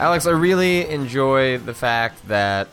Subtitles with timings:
[0.00, 2.66] Alex, I really enjoy the fact that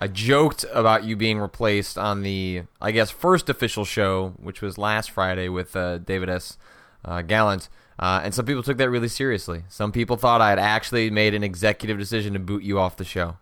[0.00, 4.76] I joked about you being replaced on the, I guess, first official show, which was
[4.76, 6.58] last Friday with uh, David S.
[7.04, 7.68] Uh, Gallant.
[7.96, 9.64] Uh, and some people took that really seriously.
[9.68, 13.04] Some people thought I had actually made an executive decision to boot you off the
[13.04, 13.36] show.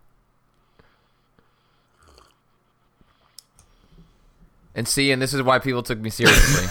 [4.74, 6.66] And see, and this is why people took me seriously.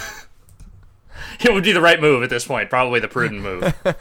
[1.43, 3.73] it would be the right move at this point, probably the prudent move.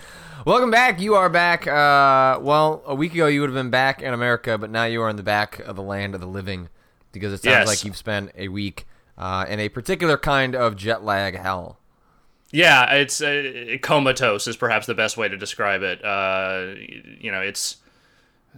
[0.47, 1.01] Welcome back.
[1.01, 1.66] You are back.
[1.66, 5.01] Uh, well, a week ago you would have been back in America, but now you
[5.01, 6.69] are in the back of the land of the living
[7.12, 7.66] because it sounds Yes.
[7.66, 11.78] like you've spent a week uh, in a particular kind of jet lag hell.
[12.51, 16.05] Yeah, it's uh, comatose is perhaps the best way to describe it.
[16.05, 16.75] Uh,
[17.19, 17.78] you know, it's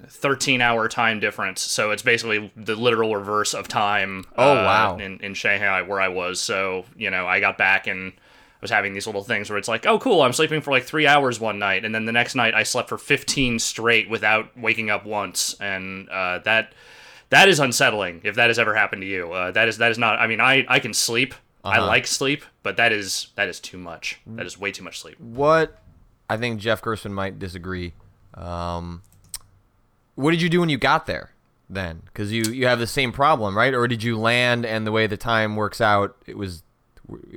[0.09, 4.25] 13 hour time difference, so it's basically the literal reverse of time.
[4.37, 4.97] Oh, uh, wow.
[4.99, 8.13] In, in Shanghai where I was, so you know, I got back and
[8.61, 11.07] was having these little things where it's like, oh, cool, I'm sleeping for like three
[11.07, 14.91] hours one night, and then the next night I slept for 15 straight without waking
[14.91, 16.73] up once, and uh, that
[17.31, 18.21] that is unsettling.
[18.25, 20.19] If that has ever happened to you, uh, that is that is not.
[20.19, 21.35] I mean, I I can sleep.
[21.65, 21.87] I Uh-huh.
[21.87, 24.21] like sleep, but that is that is too much.
[24.27, 25.19] That is way too much sleep.
[25.19, 25.79] What
[26.31, 27.93] I think Jeff Gerstmann might disagree.
[28.35, 29.03] Um,
[30.15, 31.31] what did you do when you got there
[31.69, 32.03] then?
[32.07, 33.75] Because you you have the same problem, right?
[33.75, 36.63] Or did you land and the way the time works out, it was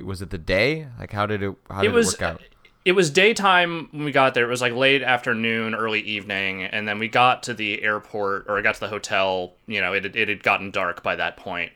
[0.02, 0.86] was it the day?
[0.98, 2.42] Like how did it how did It was it work out?
[2.84, 4.44] it was daytime when we got there.
[4.44, 8.58] It was like late afternoon, early evening, and then we got to the airport or
[8.58, 9.52] I got to the hotel.
[9.66, 11.72] You know, it had- it had gotten dark by that point.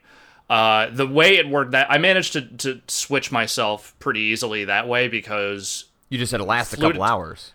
[0.50, 4.86] Uh, the way it worked, that I managed to, to switch myself pretty easily that
[4.86, 7.52] way because You just had to last a couple hours.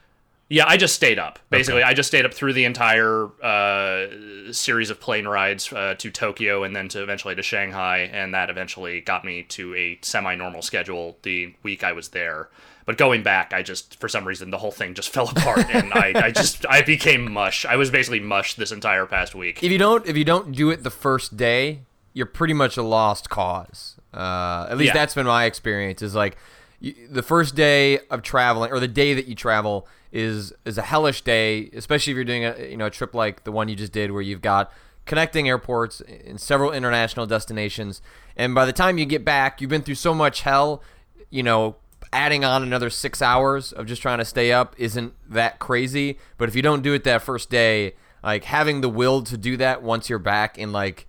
[0.51, 1.37] Yeah, I just stayed up.
[1.51, 4.07] Basically, I just stayed up through the entire uh,
[4.51, 8.49] series of plane rides uh, to Tokyo and then to eventually to Shanghai, and that
[8.49, 12.49] eventually got me to a semi-normal schedule the week I was there.
[12.85, 15.93] But going back, I just for some reason the whole thing just fell apart, and
[15.93, 17.63] I, I just I became mush.
[17.65, 19.61] I was basically mush this entire past week.
[19.61, 21.81] If you don't if you don't do it the first day,
[22.13, 23.97] you're pretty much a lost cause.
[24.11, 24.93] Uh, at least Yeah.
[24.95, 26.01] that's been my experience.
[26.01, 26.37] Is like
[26.79, 30.81] you, the first day of traveling or the day that you travel is is a
[30.81, 33.75] hellish day, especially if you're doing a you know a trip like the one you
[33.75, 34.71] just did, where you've got
[35.05, 38.01] connecting airports in several international destinations,
[38.35, 40.81] and by the time you get back, you've been through so much hell.
[41.29, 41.75] You know,
[42.11, 46.17] adding on another six hours of just trying to stay up isn't that crazy.
[46.37, 49.57] But if you don't do it that first day, like having the will to do
[49.57, 51.07] that once you're back in like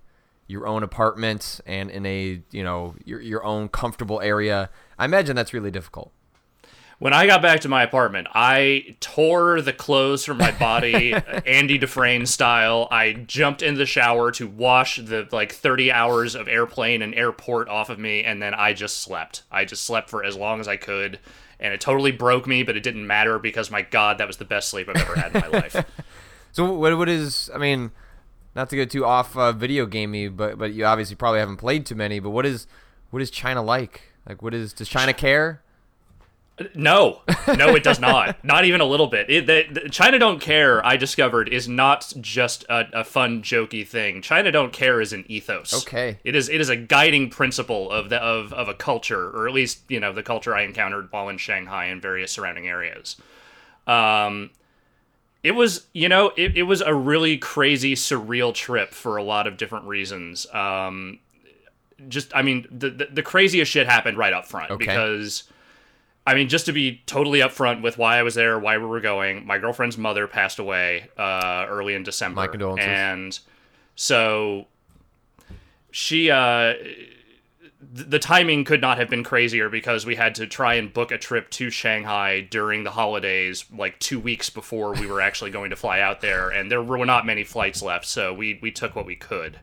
[0.51, 4.69] your own apartment and in a you know your your own comfortable area,
[4.99, 6.11] I imagine that's really difficult.
[6.99, 11.13] When I got back to my apartment, I tore the clothes from my body,
[11.47, 12.87] Andy Dufresne style.
[12.91, 17.69] I jumped in the shower to wash the like 30 hours of airplane and airport
[17.69, 19.41] off of me, and then I just slept.
[19.51, 21.17] I just slept for as long as I could,
[21.59, 24.45] and it totally broke me, but it didn't matter because my God, that was the
[24.45, 25.85] best sleep I've ever had in my life.
[26.53, 27.91] So what what is I mean,
[28.55, 31.85] not to go too off uh, video gamey, but but you obviously probably haven't played
[31.85, 32.19] too many.
[32.19, 32.67] But what is
[33.09, 34.13] what is China like?
[34.27, 35.61] Like what is does China care?
[36.75, 37.21] No,
[37.57, 38.43] no, it does not.
[38.43, 39.29] not even a little bit.
[39.31, 40.85] It, the, the- China don't care.
[40.85, 44.21] I discovered is not just a, a fun, jokey thing.
[44.21, 45.73] China don't care is an ethos.
[45.81, 46.19] Okay.
[46.23, 46.49] It is.
[46.49, 49.99] It is a guiding principle of the of, of a culture, or at least you
[49.99, 53.15] know the culture I encountered while in Shanghai and various surrounding areas.
[53.87, 54.51] Um,
[55.43, 59.47] it was you know it, it was a really crazy, surreal trip for a lot
[59.47, 60.45] of different reasons.
[60.53, 61.19] Um,
[62.07, 64.85] just I mean the, the the craziest shit happened right up front Okay.
[64.85, 65.43] because.
[66.23, 69.01] I mean, just to be totally upfront with why I was there, why we were
[69.01, 72.35] going, my girlfriend's mother passed away uh, early in December.
[72.35, 72.85] My condolences.
[72.87, 73.39] And
[73.95, 74.67] so
[75.89, 76.75] she, uh,
[77.81, 81.17] the timing could not have been crazier because we had to try and book a
[81.17, 85.75] trip to Shanghai during the holidays, like two weeks before we were actually going to
[85.75, 86.49] fly out there.
[86.49, 89.59] And there were not many flights left, so we, we took what we could.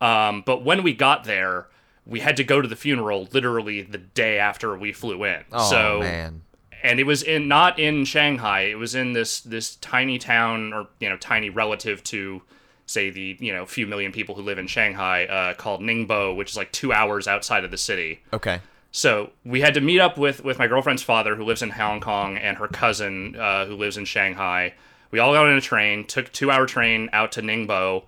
[0.00, 1.68] Um, but when we got there,
[2.06, 5.44] we had to go to the funeral literally the day after we flew in.
[5.52, 6.42] Oh so man.
[6.82, 8.62] and it was in not in Shanghai.
[8.62, 12.42] It was in this this tiny town, or you know, tiny relative to
[12.90, 16.50] say the you know few million people who live in Shanghai, uh, called Ningbo, which
[16.50, 18.20] is like two hours outside of the city.
[18.32, 18.60] Okay.
[18.92, 22.00] So we had to meet up with with my girlfriend's father, who lives in Hong
[22.00, 24.74] Kong, and her cousin, uh, who lives in Shanghai.
[25.10, 28.04] We all got on a train, took two hour train out to Ningbo.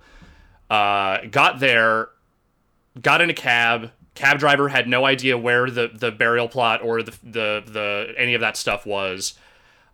[0.69, 2.09] Uh, got there,
[3.01, 3.91] got in a cab.
[4.15, 8.35] Cab driver had no idea where the, the burial plot or the, the the any
[8.35, 9.33] of that stuff was.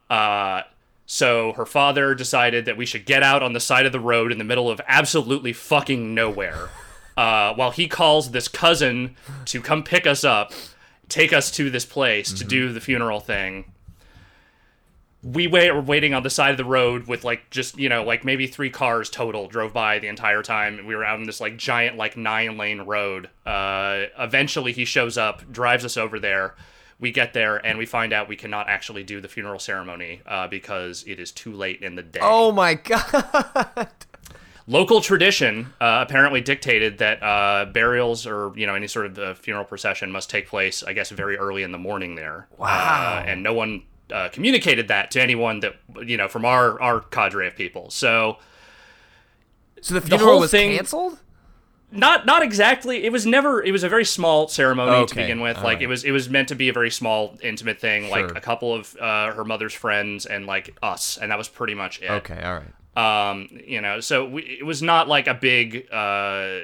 [0.09, 0.63] Uh,
[1.12, 4.32] so her father decided that we should get out on the side of the road
[4.32, 6.70] in the middle of absolutely fucking nowhere.
[7.18, 9.16] Uh, while he calls this cousin
[9.46, 10.54] to come pick us up,
[11.10, 13.72] take us to this place to do the funeral thing.
[15.24, 18.04] we wait, were waiting on the side of the road with like just you know
[18.04, 20.86] like maybe three cars total drove by the entire time.
[20.86, 23.32] We were out in this like giant like nine lane road.
[23.48, 26.56] Uh, eventually, he shows up, drives us over there.
[27.00, 30.48] We get there and we find out we cannot actually do the funeral ceremony uh,
[30.50, 32.19] because it is too late in the day.
[32.22, 33.88] Oh my god.
[34.68, 39.34] Local tradition uh, apparently dictated that uh, burials or you know any sort of uh,
[39.34, 42.48] funeral procession must take place, I guess, very early in the morning there.
[42.57, 42.68] Wow.
[42.68, 45.75] Uh, and no one uh, communicated that to anyone that
[46.06, 47.90] you know from our our cadre of people.
[47.90, 48.38] So
[49.81, 51.18] So the funeral whole was thing- canceled?
[51.91, 53.03] Not not exactly.
[53.06, 53.63] It was never.
[53.63, 55.57] It was a very small ceremony to begin with.
[55.57, 55.83] all Like right.
[55.83, 56.03] it was.
[56.03, 58.09] It was meant to be a very small, intimate thing.
[58.09, 61.74] Like a couple of uh, her mother's friends and like us, and that was pretty
[61.75, 62.09] much it.
[62.12, 63.27] Okay, all right.
[63.31, 66.59] um you know so we, it was not like a big uh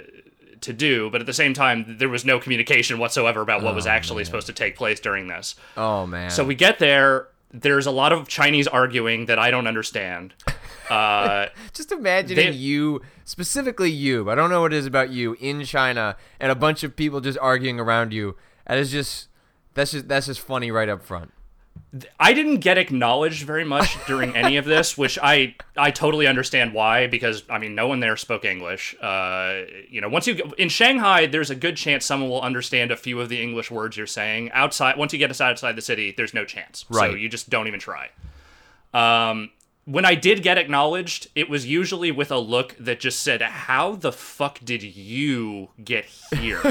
[0.61, 3.85] to do but at the same time there was no communication whatsoever about what was
[3.85, 6.31] actually supposed to take place during this Oh man.
[6.31, 10.33] so we get there there's a lot of chinese arguing that i don't understand
[10.89, 15.35] uh just imagining They- you, specifically you, I don't know what it is about you
[15.41, 18.37] in China and a bunch of people just arguing around you.
[18.65, 19.27] That is just
[19.73, 21.33] that's just that's just funny right up front.
[22.19, 26.73] I didn't get acknowledged very much during any of this, which I I totally understand
[26.73, 28.95] why because I mean no one there spoke English.
[29.01, 32.97] Uh, you know, once you in Shanghai, there's a good chance someone will understand a
[32.97, 34.51] few of the English words you're saying.
[34.51, 36.85] Outside, once you get outside the city, there's no chance.
[36.89, 37.11] Right.
[37.11, 38.09] So you just don't even try.
[38.93, 39.51] Um,
[39.85, 43.95] when I did get acknowledged, it was usually with a look that just said, "How
[43.95, 46.61] the fuck did you get here?"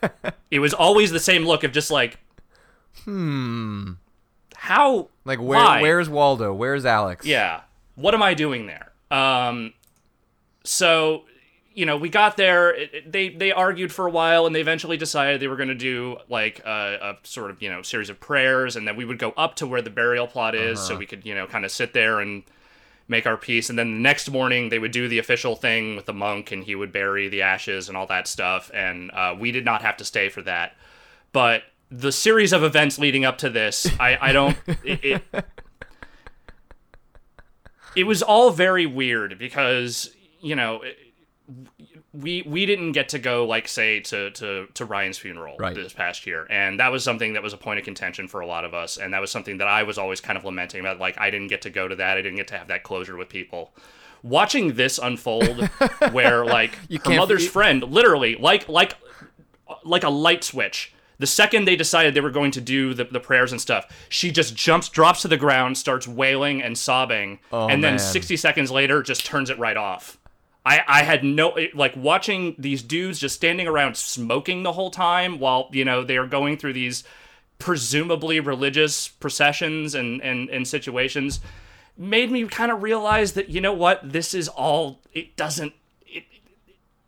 [0.50, 2.18] it was always the same look of just like,
[3.04, 3.92] hmm,
[4.54, 5.82] how Like where why?
[5.82, 6.52] where's Waldo?
[6.52, 7.24] Where's Alex?
[7.24, 7.60] Yeah.
[7.94, 8.92] What am I doing there?
[9.10, 9.72] Um,
[10.64, 11.24] so,
[11.78, 12.74] you know, we got there.
[12.74, 15.68] It, it- they they argued for a while, and they eventually decided they were going
[15.68, 19.04] to do like a, a sort of you know series of prayers, and then we
[19.04, 21.64] would go up to where the burial plot is, so we could you know kind
[21.64, 22.42] of sit there and
[23.06, 23.70] make our peace.
[23.70, 26.64] And then the next morning, they would do the official thing with the monk, and
[26.64, 28.70] he would bury the ashes and all that stuff.
[28.74, 30.74] And uh, we did not have to stay for that,
[31.32, 34.58] but the series of events leading up to this, I, I don't.
[34.84, 35.44] It, it,
[37.96, 40.10] it was all very weird because
[40.40, 40.82] you know
[42.20, 45.74] we we didn't get to go like say to to to Ryan's funeral Right.
[45.74, 48.46] this past year and that was something that was a point of contention for a
[48.46, 50.98] lot of us and that was something that I was always kind of lamenting about
[50.98, 53.16] like I didn't get to go to that I didn't get to have that closure
[53.16, 53.72] with people
[54.22, 55.68] watching this unfold
[56.12, 56.74] where like
[57.04, 58.96] her mother's you- friend literally like like
[59.84, 60.92] like a light switch.
[61.20, 64.30] The second they decided they were going to do the, the prayers and stuff, she
[64.30, 67.98] just jumps, drops to the ground, starts wailing and sobbing, Oh, and then man.
[67.98, 70.16] 60 seconds later just turns it right off.
[70.68, 75.38] I, I had no like watching these dudes just standing around smoking the whole time
[75.38, 77.04] while you know they are going through these
[77.58, 81.40] presumably religious processions and and, and situations
[81.96, 85.72] made me kind of realize that you know what this is all it doesn't
[86.06, 86.24] it,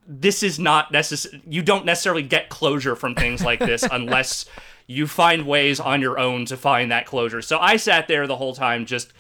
[0.09, 4.47] this is not necessary you don't necessarily get closure from things like this unless
[4.87, 7.43] you find ways on your own to find that closure.
[7.43, 9.13] So i sat there the whole time just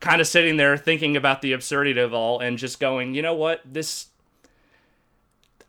[0.00, 3.34] kind of sitting there thinking about the absurdity of all and just going you know
[3.34, 4.08] what this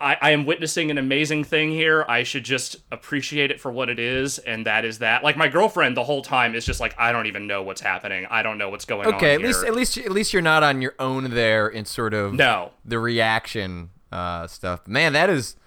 [0.01, 2.05] I, I am witnessing an amazing thing here.
[2.07, 5.23] I should just appreciate it for what it is, and that is that.
[5.23, 8.25] Like my girlfriend, the whole time is just like, I don't even know what's happening.
[8.29, 9.15] I don't know what's going on.
[9.15, 11.83] Okay, at here." least at least at least you're not on your own there in
[11.83, 12.71] sort of no.
[12.85, 14.87] the reaction uh, stuff.
[14.87, 15.57] Man, that is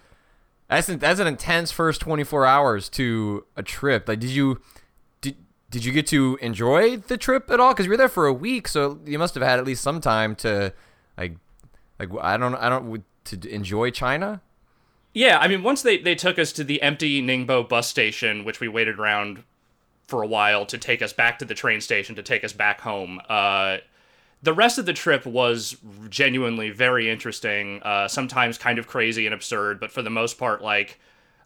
[0.68, 4.08] that's an, that's an intense first 24 hours to a trip.
[4.08, 4.62] Like, did you
[5.72, 7.72] did you get to enjoy the trip at all?
[7.72, 10.00] Because you were there for a week, so you must have had at least some
[10.00, 10.72] time to
[11.16, 11.36] like
[11.98, 14.42] like I don't I don't to enjoy China.
[15.14, 18.60] Yeah, I mean, once they, they took us to the empty Ningbo bus station, which
[18.60, 19.44] we waited around
[20.06, 22.80] for a while to take us back to the train station to take us back
[22.80, 23.20] home.
[23.28, 23.78] Uh,
[24.42, 25.76] the rest of the trip was
[26.08, 30.62] genuinely very interesting, uh, sometimes kind of crazy and absurd, but for the most part,
[30.62, 30.98] like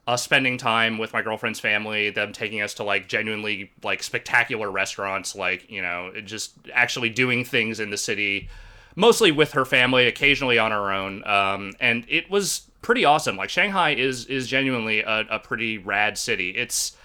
[0.06, 4.70] us spending time with my girlfriend's family, them taking us to like genuinely like spectacular
[4.70, 8.48] restaurants, like, you know, just actually doing things in the city,
[8.94, 11.26] mostly with her family, occasionally on her own.
[11.26, 13.36] Um, and it was pretty awesome.
[13.36, 16.50] Like Shanghai is is genuinely a, a pretty rad city.
[16.50, 16.96] It's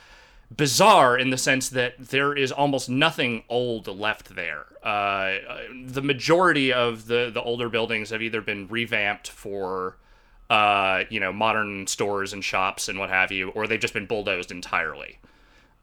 [0.56, 4.68] bizarre in the sense that there is almost nothing old left there.
[4.84, 5.38] Uh,
[5.86, 9.96] the majority of the the older buildings have either been revamped for
[10.52, 14.06] uh, you know modern stores and shops and what have you, or they've just been
[14.06, 15.18] bulldozed entirely.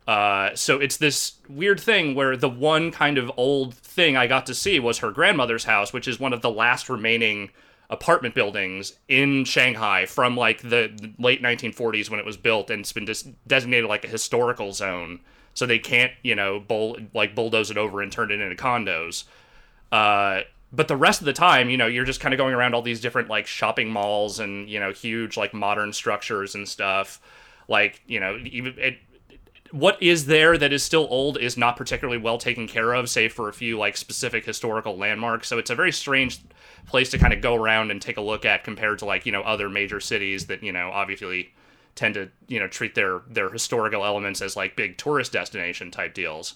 [0.06, 4.44] Uh, so it's this weird thing where the one kind of old thing I got
[4.46, 7.48] to see was her grandmother's house, which is one of the last remaining
[7.88, 12.92] apartment buildings in Shanghai from like the, late 1940s when it was built, and it's
[12.92, 15.20] been dis- designated like a historical zone
[15.54, 19.24] so they can't you know bull like bulldoze it over and turn it into condos.
[19.90, 22.74] Uh, but the rest of the time, you know, you're just kind of going around
[22.74, 27.20] all these different like shopping malls and you know huge like modern structures and stuff.
[27.68, 28.98] Like you know, even it,
[29.70, 33.32] what is there that is still old is not particularly well taken care of, save
[33.32, 35.48] for a few like specific historical landmarks.
[35.48, 36.40] So it's a very strange
[36.86, 39.32] place to kind of go around and take a look at compared to like you
[39.32, 41.54] know other major cities that you know obviously
[41.94, 46.12] tend to you know treat their their historical elements as like big tourist destination type
[46.12, 46.54] deals.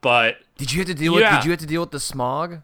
[0.00, 1.24] But Did you have to deal with?
[1.24, 2.62] Did you have to deal with the smog?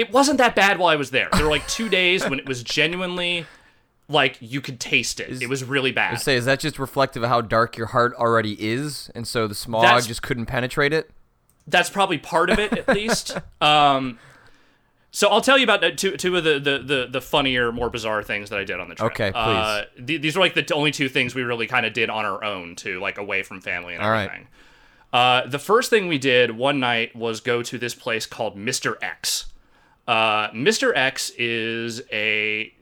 [0.00, 1.28] It wasn't that bad while I was there.
[1.32, 3.46] There were like two days when it was genuinely
[4.08, 5.40] like you could taste it.
[5.42, 6.16] it was really bad.
[6.20, 9.54] Say, is that just reflective of how dark your heart already is, and so the
[9.54, 11.10] smog That's- just couldn't penetrate it?
[11.66, 13.36] that's probably part of it at least.
[13.60, 14.18] Um,
[15.12, 17.90] so I'll tell you about uh, two two of the, the, the, the funnier, more
[17.90, 19.12] bizarre things that I did on the trip.
[19.12, 21.92] Okay, Uh, th- these are like the t- only two things we really kind of
[21.92, 24.24] did on our own, too, like away from family and All right.
[24.26, 24.46] everything.
[25.12, 28.96] Uh, the first thing we did one night was go to this place called Mr.
[29.02, 29.46] X.
[30.10, 30.92] Uh, Mr.
[30.96, 32.72] X is a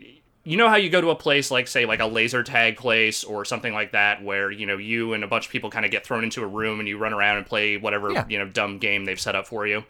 [0.44, 3.22] you know how you go to a place like say like a laser tag place
[3.22, 5.90] or something like that where you know you and a bunch of people kind of
[5.90, 8.24] get thrown into a room and you run around and play whatever Yeah.
[8.30, 9.84] you know dumb game they've set up for you.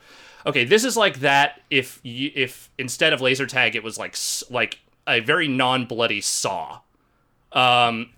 [0.46, 4.16] Okay, this is like that if you, if instead of laser tag it was like
[4.50, 6.80] like a very non-bloody saw.
[7.52, 8.10] Um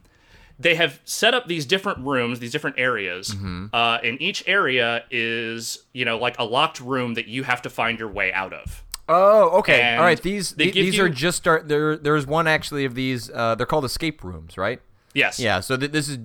[0.58, 3.66] they have set up these different rooms, these different areas, Mm-hmm.
[3.72, 7.70] uh, and each area is, you know, like a locked room that you have to
[7.70, 8.82] find your way out of.
[9.12, 9.80] Oh, okay.
[9.80, 10.20] And All right.
[10.22, 11.68] These th- these you- are just start.
[11.68, 13.28] There, there's one actually of these.
[13.30, 14.80] Uh, they're called escape rooms, right?
[15.14, 15.38] Yes.
[15.40, 15.60] Yeah.
[15.60, 16.18] So th- this is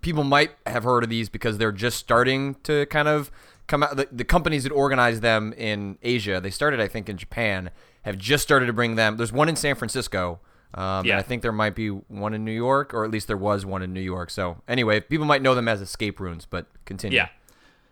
[0.00, 3.30] people might have heard of these because they're just starting to kind of
[3.66, 3.96] come out.
[3.96, 7.70] The, the companies that organize them in Asia, they started, I think, in Japan,
[8.02, 9.18] have just started to bring them.
[9.18, 10.40] There's one in San Francisco.
[10.74, 11.12] Um, Yeah.
[11.12, 13.64] And I think there might be one in New York, or at least there was
[13.66, 14.30] one in New York.
[14.30, 17.16] So anyway, people might know them as escape rooms, but continue.
[17.16, 17.28] Yeah.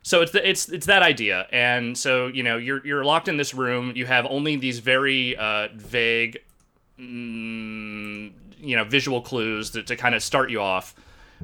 [0.04, 3.38] So it's the, it's it's that idea, and so you know you're you're locked in
[3.38, 3.92] this room.
[3.96, 6.40] You have only these very uh, vague,
[7.00, 8.30] mm,
[8.61, 10.94] you know, visual clues to, to kind of start you off.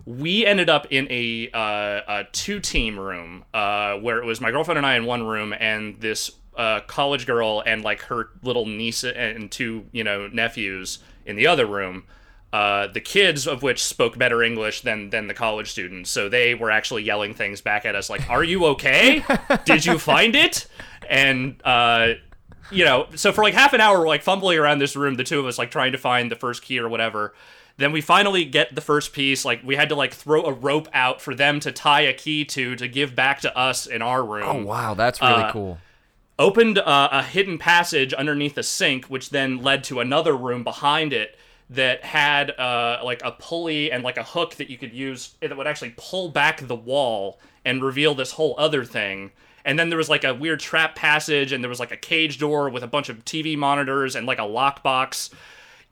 [0.04, 4.50] We ended up in a, uh, a two team room uh, where it was my
[4.50, 8.66] girlfriend and I in one room, and this uh, college girl and like her little
[8.66, 12.04] niece and two you know nephews in the other room.
[12.52, 16.54] Uh, the kids of which spoke better English than than the college students, so they
[16.54, 19.22] were actually yelling things back at us like, "Are you okay?
[19.64, 20.66] Did you find it?"
[21.08, 22.14] And uh,
[22.72, 25.22] you know, so for like half an hour, we're like fumbling around this room, the
[25.24, 27.34] two of us like trying to find the first key or whatever.
[27.76, 29.44] Then we finally get the first piece.
[29.44, 32.44] Like we had to like throw a rope out for them to tie a key
[32.46, 35.78] to to give back to us in our room Oh wow, that's really Uh, cool.
[36.38, 41.12] opened uh, a hidden passage underneath the sink, which then led to another room behind
[41.12, 41.38] it
[41.70, 45.56] that had uh, like a pulley and like a hook that you could use that
[45.56, 49.30] would actually pull back the wall and reveal this whole other thing.
[49.64, 52.38] And then there was like a weird trap passage, and there was like a cage
[52.38, 55.30] door with a bunch of TV monitors and like a lockbox.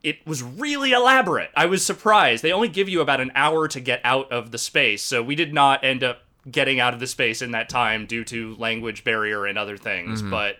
[0.02, 1.50] It was really elaborate.
[1.54, 2.42] I was surprised.
[2.42, 5.34] They only give you about an hour to get out of the space, so we
[5.34, 9.04] did not end up getting out of the space in that time due to language
[9.04, 10.22] barrier and other things.
[10.30, 10.56] But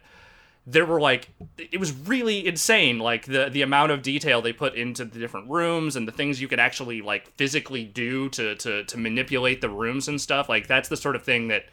[0.71, 4.75] there were like it was really insane like the the amount of detail they put
[4.75, 8.85] into the different rooms and the things you could actually like physically do to to
[8.85, 11.65] to manipulate the rooms and stuff like that's the sort of thing that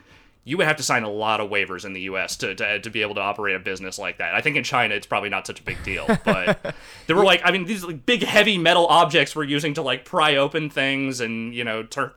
[0.46, 2.90] you would have to sign a lot of waivers in the US to, to, to
[2.92, 4.36] be able to operate a business like that.
[4.36, 6.76] I think in China it's probably not such a big deal, but
[7.08, 10.06] there were like I mean these like big heavy metal objects we're using to like
[10.06, 12.14] pry open things and you know tur-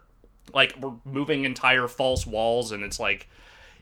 [0.54, 3.28] like we're moving entire false walls and it's like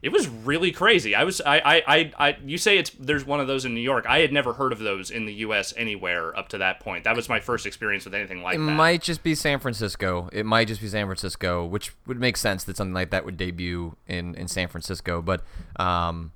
[0.02, 1.14] it was really crazy.
[1.14, 3.80] I was I, I I I you say it's there's one of those in New
[3.80, 4.06] York.
[4.08, 7.04] I had never heard of those in the US anywhere up to that point.
[7.04, 8.68] That was my first experience with anything like It that.
[8.68, 10.28] It might just be San Francisco.
[10.32, 13.36] It might just be San Francisco, which would make sense that something like that would
[13.36, 15.22] debut in, in San Francisco.
[15.22, 15.42] But
[15.76, 16.32] um,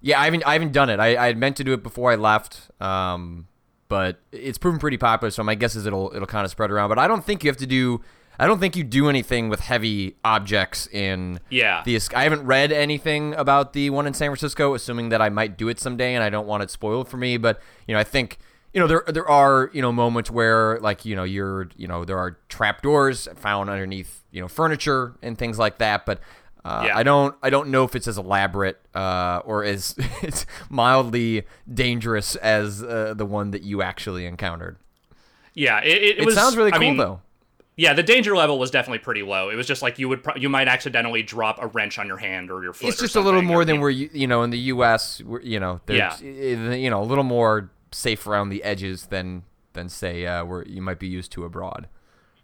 [0.00, 1.00] yeah, I haven't I haven't done it.
[1.00, 3.48] I, I had meant to do it before I left, um,
[3.88, 5.30] but it's proven pretty popular.
[5.30, 6.90] So my guess is it'll it'll kind of spread around.
[6.90, 8.02] But I don't think you have to do.
[8.38, 11.82] I don't think you do anything with heavy objects in Yeah.
[11.84, 12.00] the.
[12.14, 15.68] I haven't read anything about the one in San Francisco, assuming that I might do
[15.68, 17.36] it someday, and I don't want it spoiled for me.
[17.36, 18.38] But you know, I think
[18.72, 22.04] you know there there are you know moments where like you know you're you know
[22.04, 26.18] there are trap doors found underneath you know furniture and things like that, but.
[26.66, 26.96] Uh, Yeah.
[26.96, 27.36] I don't.
[27.42, 33.12] I don't know if it's as elaborate uh, or as it's mildly dangerous as uh,
[33.14, 34.78] the one that you actually encountered.
[35.52, 37.20] yeah, it, it, It was sounds really I cool mean, though.
[37.76, 39.50] Yeah, the danger level was definitely pretty low.
[39.50, 42.18] It was just like you would pro- you might accidentally drop a wrench on your
[42.18, 42.90] hand or your foot.
[42.90, 45.20] It's just a little more or than you- we're you know in the U.S.
[45.24, 49.88] We're, you know, eh, you know, a little more safe around the edges than than
[49.88, 51.88] say uh, where you might be used to abroad.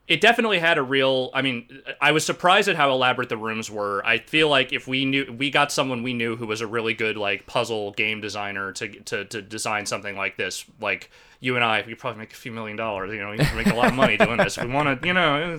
[0.09, 1.69] it definitely had a real i mean
[2.01, 5.33] i was surprised at how elaborate the rooms were i feel like if we knew
[5.39, 8.89] we got someone we knew who was a really good like puzzle game designer to
[9.03, 11.09] to, to design something like this like
[11.41, 13.57] you and i we could probably make a few million dollars you know we can
[13.57, 15.57] make a lot of money doing this we want to you know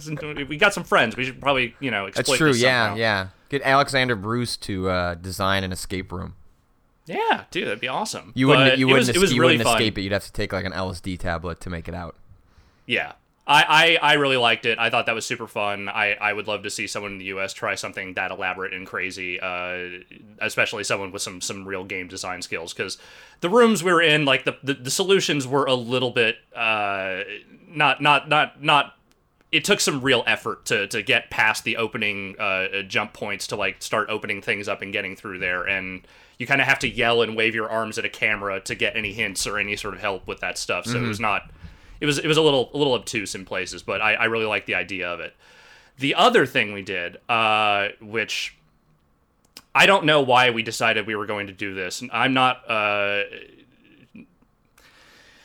[0.48, 2.52] we got some friends we should probably you know exploit That's true.
[2.54, 2.96] Yeah, somehow.
[3.00, 3.28] yeah.
[3.50, 6.36] Get Alexander Bruce to uh, design an escape room.
[7.08, 8.78] yeah dude that'd be awesome You wouldn't.
[8.78, 9.08] You wouldn't.
[9.18, 10.02] was, it you really wouldn't escape it.
[10.02, 12.16] You'd have to take like an LSD tablet to make it out.
[12.86, 13.14] Yeah.
[13.48, 14.78] I, I, I really liked it.
[14.78, 15.90] I thought that was super fun.
[15.90, 17.54] I, I would love to see someone in the U.S.
[17.54, 20.04] try something that elaborate and crazy, uh,
[20.40, 22.74] especially someone with some, some real game design skills.
[22.74, 23.00] Because
[23.40, 27.22] the rooms we were in, like the, the, the solutions were a little bit uh,
[27.74, 28.96] not not not not.
[29.52, 33.56] It took some real effort to to get past the opening uh, jump points to
[33.56, 36.08] like start opening things up and getting through there, and
[36.38, 38.96] you kind of have to yell and wave your arms at a camera to get
[38.96, 40.86] any hints or any sort of help with that stuff.
[40.86, 41.52] So it was not
[42.02, 44.46] it was it was a little a little obtuse in places, but I, I really
[44.46, 45.36] like the idea of it.
[46.00, 48.58] The other thing we did, uh, which
[49.74, 52.04] I don't know why we decided we were going to do this.
[52.12, 52.70] I'm not.
[52.70, 53.24] Uh,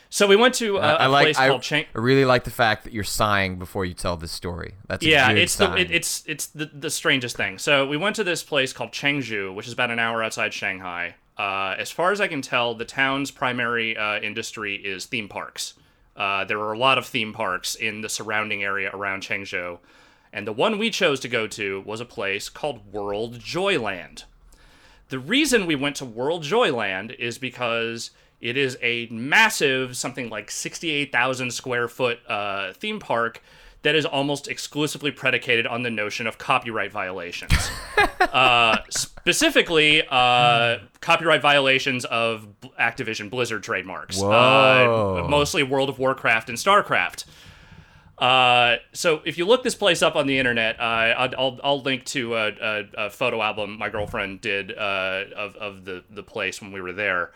[0.09, 1.25] so we went to a, I a like.
[1.25, 1.85] place I, called Chang.
[1.93, 4.73] I really like the fact that you're sighing before you tell this story.
[4.87, 7.59] That's Yeah, it's the it, it's it's the, the strangest thing.
[7.59, 11.15] So we went to this place called Changzhou, which is about an hour outside Shanghai.
[11.37, 15.75] Uh, as far as I can tell, the town's primary uh, industry is theme parks.
[16.17, 19.77] Uh, there are a lot of theme parks in the surrounding area around Changzhou,
[20.33, 24.23] and the one we chose to go to was a place called World Joyland.
[25.09, 30.51] The reason we went to World Joyland is because it is a massive, something like
[30.51, 33.41] 68,000 square foot uh, theme park
[33.83, 37.53] that is almost exclusively predicated on the notion of copyright violations.
[38.19, 44.21] uh, specifically, uh, copyright violations of B- Activision Blizzard trademarks.
[44.21, 47.25] Uh, mostly World of Warcraft and StarCraft.
[48.17, 51.81] Uh, so if you look this place up on the internet, uh, I'll, I'll, I'll
[51.81, 56.23] link to a, a, a photo album my girlfriend did uh, of, of the, the
[56.23, 57.31] place when we were there.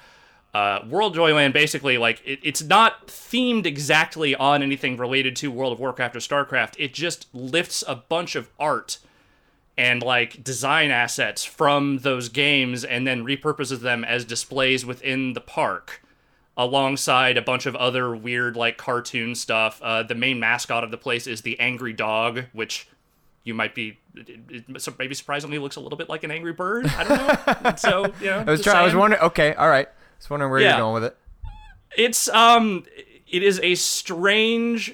[0.54, 5.74] Uh, World Joyland basically like it, it's not themed exactly on anything related to World
[5.74, 6.74] of Warcraft or StarCraft.
[6.78, 8.98] It just lifts a bunch of art
[9.78, 15.42] and like design assets from those games and then repurposes them as displays within the
[15.42, 16.02] park
[16.58, 19.82] alongside a bunch of other weird like cartoon stuff.
[19.82, 22.90] Uh, the main mascot of the place is the angry dog, which
[23.44, 26.54] you might be it, it, so maybe surprisingly looks a little bit like an angry
[26.54, 26.88] bird.
[26.88, 27.76] I don't know.
[27.78, 28.78] so you know, I was trying.
[28.78, 29.22] I was wondering.
[29.24, 29.88] Okay, all right.
[30.22, 30.70] I was wondering where Yeah.
[30.78, 31.18] you're going with it.
[31.98, 32.86] It's um,
[33.28, 34.94] it is a strange,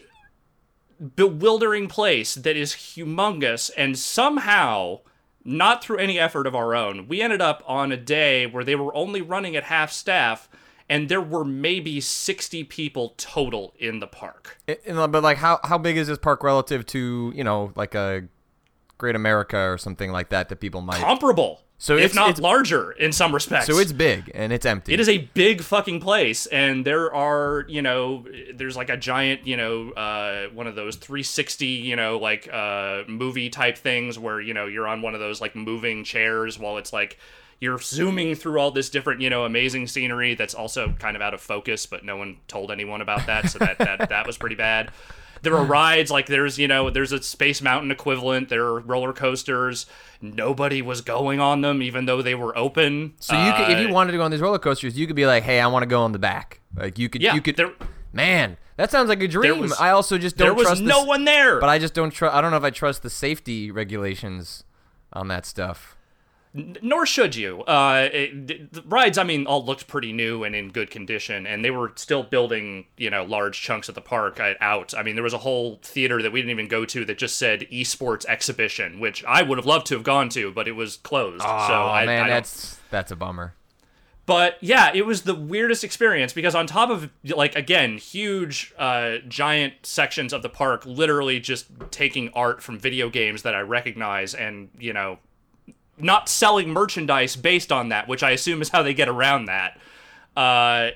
[1.16, 5.02] bewildering place that is humongous, and somehow,
[5.44, 8.76] not through any effort of our own, we ended up on a day where they
[8.76, 10.50] were only running at half staff,
[10.90, 14.58] and there were maybe sixty people total in the park.
[14.66, 18.24] It- but like, how how big is this park relative to you know like a
[18.98, 21.00] Great America or something like that that people might?
[21.02, 23.68] Comparable, So if it's- not it's- larger in some respects.
[23.68, 24.94] So it's big and it's empty.
[24.94, 29.46] It is a big fucking place, and there are, you know, there's like a giant,
[29.46, 34.42] you know, uh, one of those 360, you know, like uh, movie type things where,
[34.42, 37.20] you know, you're on one of those like moving chairs while it's like
[37.60, 41.34] you're zooming through all this different, you know, amazing scenery that's also kind of out
[41.34, 44.56] of focus, but no one told anyone about that, so that that, that was pretty
[44.56, 44.90] bad.
[45.42, 48.50] There are rides like there's you know there's a Space Mountain equivalent.
[48.50, 49.86] There are roller coasters.
[50.22, 53.14] Nobody was going on them, even though they were open.
[53.20, 55.16] So you could, if you Uh, wanted to go on these roller coasters, you could
[55.16, 57.42] be like, "Hey, I want to go on the back." Like you could, Yeah, you
[57.42, 57.56] could.
[57.58, 57.74] there-
[58.14, 59.60] man, that sounds like a dream.
[59.60, 60.82] was- I also just don't there was trust.
[60.82, 61.60] no one there.
[61.60, 62.36] But I just don't trust.
[62.36, 64.64] I don't know if I trust the safety regulations
[65.14, 65.97] on that stuff.
[66.82, 67.62] Nor should you.
[67.64, 71.64] Uh, it, the rides, I mean, all looked pretty new and in good condition, and
[71.64, 74.94] they were still building, you know, large chunks of the park uh, out.
[74.96, 77.38] I mean, there was a whole theater that we didn't even go to that just
[77.38, 80.98] said esports exhibition, which I would have loved to have gone to, but it was
[80.98, 81.44] closed.
[81.46, 83.54] Oh so I, man, I that's that's a bummer.
[84.26, 89.18] But yeah, it was the weirdest experience because on top of like again, huge uh
[89.28, 94.34] giant sections of the park literally just taking art from video games that I recognize
[94.34, 95.20] and, you know,
[95.98, 99.80] not selling merchandise based on that, which I assume is how they get around that.
[100.36, 100.92] Uh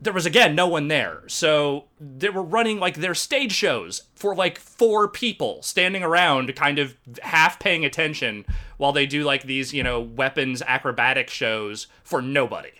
[0.00, 1.22] there was again no one there.
[1.26, 6.78] So they were running like their stage shows for like four people standing around kind
[6.78, 8.44] of half paying attention
[8.76, 12.72] while they do like these, you know, weapons acrobatic shows for nobody.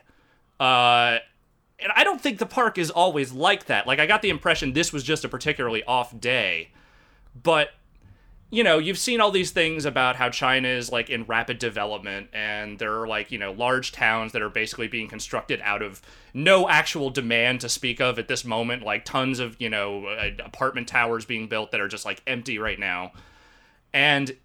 [0.61, 1.19] Uh
[1.79, 3.87] and I don't think the park is always like that.
[3.87, 6.71] Like I got the impression this was just a particularly off day.
[7.43, 7.71] But
[8.51, 12.29] you know, you've seen all these things about how China is like in rapid development
[12.33, 16.01] and there are like, you know, large towns that are basically being constructed out of
[16.33, 20.31] no actual demand to speak of at this moment, like tons of, you know, uh,
[20.45, 23.11] apartment towers being built that are just like empty right now.
[23.93, 24.37] And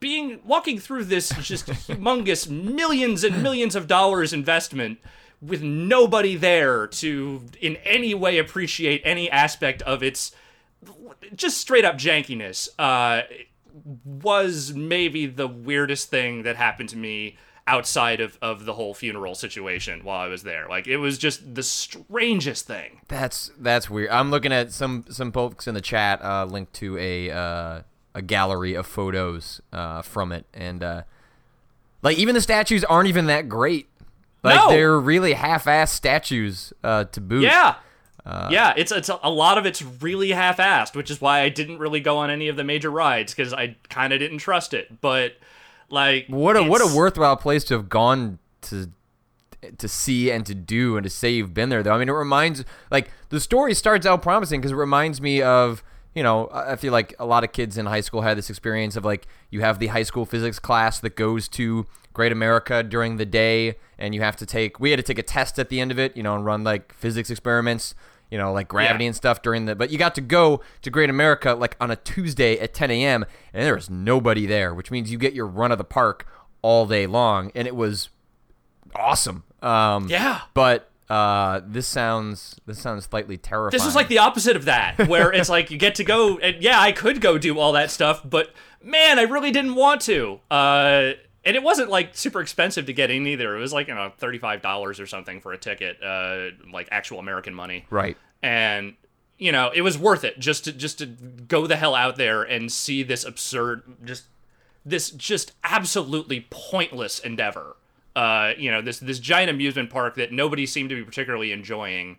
[0.00, 4.98] being walking through this just humongous millions and millions of dollars investment
[5.42, 10.32] with nobody there to in any way appreciate any aspect of its
[11.34, 13.22] just straight up jankiness uh,
[14.04, 19.34] was maybe the weirdest thing that happened to me outside of, of the whole funeral
[19.34, 20.66] situation while I was there.
[20.68, 23.00] Like it was just the strangest thing.
[23.08, 24.10] That's that's weird.
[24.10, 27.82] I'm looking at some some folks in the chat uh, linked to a uh,
[28.14, 31.02] a gallery of photos uh, from it, and uh,
[32.02, 33.88] like even the statues aren't even that great.
[34.42, 34.68] Like No.
[34.70, 37.42] they're really half-ass statues uh, to boot.
[37.42, 37.76] Yeah.
[38.24, 41.48] Uh, yeah, it's it's a, a lot of it's really half-assed, which is why I
[41.48, 44.74] didn't really go on any of the major rides because I kind of didn't trust
[44.74, 45.00] it.
[45.00, 45.32] But
[45.88, 48.90] like, What a what a worthwhile place to have gone to
[49.78, 51.92] to see and to do and to say you've been there though.
[51.92, 55.82] I mean it reminds like the story starts out promising because it reminds me of
[56.14, 58.96] you know, I feel like a lot of kids in high school had this experience
[58.96, 63.16] of like you have the high school physics class that goes to Great America during
[63.16, 65.80] the day and you have to take we had to take a test at the
[65.80, 67.94] end of it, you know, and run like physics experiments,
[68.32, 69.08] you know, like gravity Yeah.
[69.08, 71.96] and stuff during the but you got to go to Great America like on a
[71.96, 73.26] Tuesday at 10 a.m.
[73.52, 76.26] and there was nobody there, which means you get your run of the park
[76.62, 78.08] all day long and it was
[78.94, 79.44] awesome.
[79.60, 80.40] Um, Yeah.
[80.54, 83.70] but uh, this sounds this sounds slightly terrifying.
[83.78, 86.62] This is like the opposite of that, where it's like you get to go, and
[86.62, 90.40] yeah, I could go do all that stuff, but man, I really didn't want to.
[90.50, 91.10] Uh,
[91.44, 93.56] and it wasn't like super expensive to get in either.
[93.56, 96.88] It was like you know thirty five dollars or something for a ticket, uh, like
[96.90, 97.84] actual American money.
[97.90, 98.16] right.
[98.42, 98.94] and
[99.38, 102.42] you know it was worth it just to just to go the hell out there
[102.42, 104.24] and see this absurd just
[104.84, 107.74] this just absolutely pointless endeavor
[108.14, 112.18] uh you know this this giant amusement park that nobody seemed to be particularly enjoying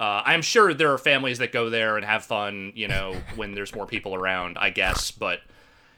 [0.00, 3.54] uh, I'm sure there are families that go there and have fun, you know, when
[3.54, 5.12] there's more people around, I guess.
[5.12, 5.38] But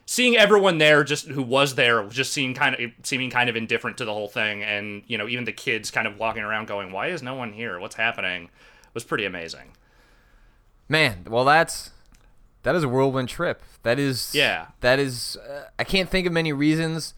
[0.06, 3.98] seeing everyone there, just who was there, just seeing kind of seeming kind of indifferent
[3.98, 6.92] to the whole thing, and you know, even the kids kind of walking around going,
[6.92, 7.78] "Why is no one here?
[7.78, 8.48] What's happening?"
[8.94, 9.72] was pretty amazing.
[10.88, 11.90] Man, well that's
[12.62, 13.62] that is a whirlwind trip.
[13.82, 14.68] That is Yeah.
[14.80, 17.14] That is uh, I can't think of many reasons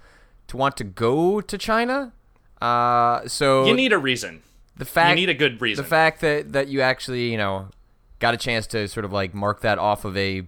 [0.49, 2.13] to want to go to China.
[2.61, 4.43] Uh, so You need a reason.
[4.77, 5.85] the fact you need a good reason.
[5.85, 7.69] The fact that that you actually you know
[8.19, 10.43] got a chance to sort of like mark that off of a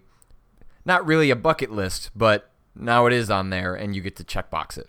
[0.85, 4.25] not really a bucket list, but now it is on there, and you get to
[4.25, 4.89] checkbox it.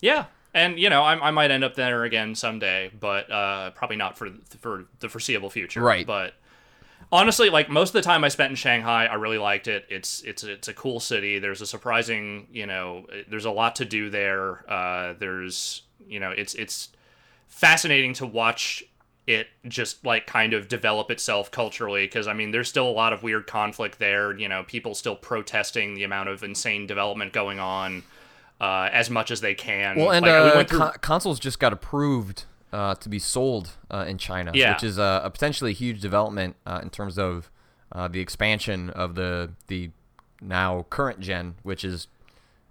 [0.00, 3.96] Yeah, and you know, I, I might end up there again someday, but uh, probably
[3.96, 5.80] not for for the foreseeable future.
[5.80, 6.06] Right.
[6.06, 6.34] But
[7.12, 9.86] honestly, like most of the time I spent in Shanghai, I really liked it.
[9.88, 11.38] It's it's it's a cool city.
[11.38, 14.70] There's a surprising, you know, there's a lot to do there.
[14.70, 16.88] Uh, there's you know, it's it's
[17.48, 18.82] fascinating to watch
[19.30, 23.12] it just like kind of develop itself culturally because I mean there's still a lot
[23.12, 24.36] of weird conflict there.
[24.36, 28.02] You know, people still protesting the amount of insane development going on.
[28.60, 29.96] Uh, as much as they can.
[29.98, 33.18] Well, and Like, we uh, went through- con- consoles just got approved uh, to be
[33.18, 34.74] sold uh, in China, Yeah.
[34.74, 37.50] which is a, a potentially huge development uh, in terms of
[37.92, 39.92] uh, the expansion of the the
[40.42, 42.06] now current gen, which is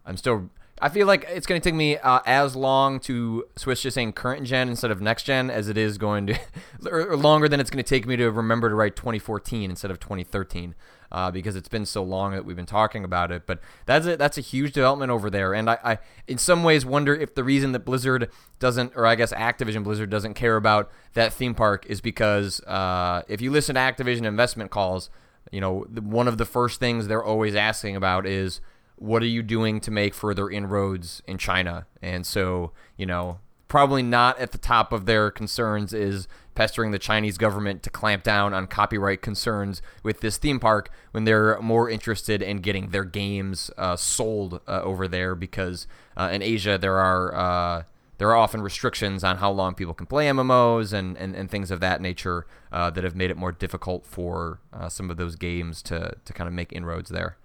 [0.06, 0.52] I'm still.
[0.82, 4.14] I feel like it's going to take me uh, as long to switch to saying
[4.14, 6.40] current gen instead of next gen as it is going to,
[6.90, 10.00] or, longer than it's going to take me to remember to write 2014 instead of
[10.00, 10.76] 2013,
[11.12, 13.46] uh, because it's been so long that we've been talking about it.
[13.46, 16.86] But that's a, that's a huge development over there, and I, I in some ways
[16.86, 20.90] wonder if the reason that Blizzard doesn't, or I guess Activision Blizzard doesn't care about
[21.14, 25.10] that theme park is because uh, if you listen to Activision investment calls,
[25.52, 28.62] you know one of the first things they're always asking about is
[29.00, 31.88] what are you doing to make further inroads in China?
[32.02, 37.00] And so, you know, probably not at the top of their concerns is pestering the
[37.00, 41.90] Chinese government to clamp down on copyright concerns with this theme park when they're more
[41.90, 46.98] interested in getting their games uh, sold uh, over there because uh, in Asia there
[46.98, 47.84] are uh,
[48.18, 51.72] there are often restrictions on how long people can play MMOs and, and, and things
[51.72, 55.38] of that nature uh, that have made it more difficult for uh, some of those
[55.38, 57.38] games to, to kind of make inroads there.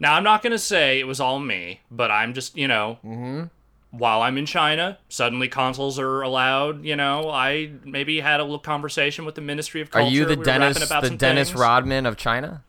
[0.00, 2.98] Now, I'm not going to say it was all me, but I'm just, you know,
[3.04, 3.44] Mm-hmm.
[3.90, 6.84] while I'm in China, suddenly consoles are allowed.
[6.84, 10.06] You know, I maybe had a little conversation with the Ministry of Culture.
[10.06, 11.60] Are you the We Dennis the Dennis things.
[11.60, 12.62] Rodman of China?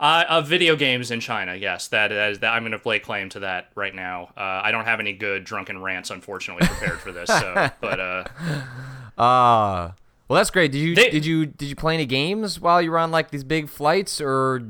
[0.00, 2.40] Uh, of video games in China, yes, that is.
[2.40, 4.30] That I'm going to lay claim to that right now.
[4.36, 7.28] Uh, I don't have any good drunken rants, unfortunately, prepared for this.
[7.28, 8.24] So, but uh,
[9.18, 9.94] Ah,
[10.28, 10.72] well, that's great.
[10.72, 13.30] Did you They- did you did you play any games while you were on like
[13.30, 14.62] these big flights, or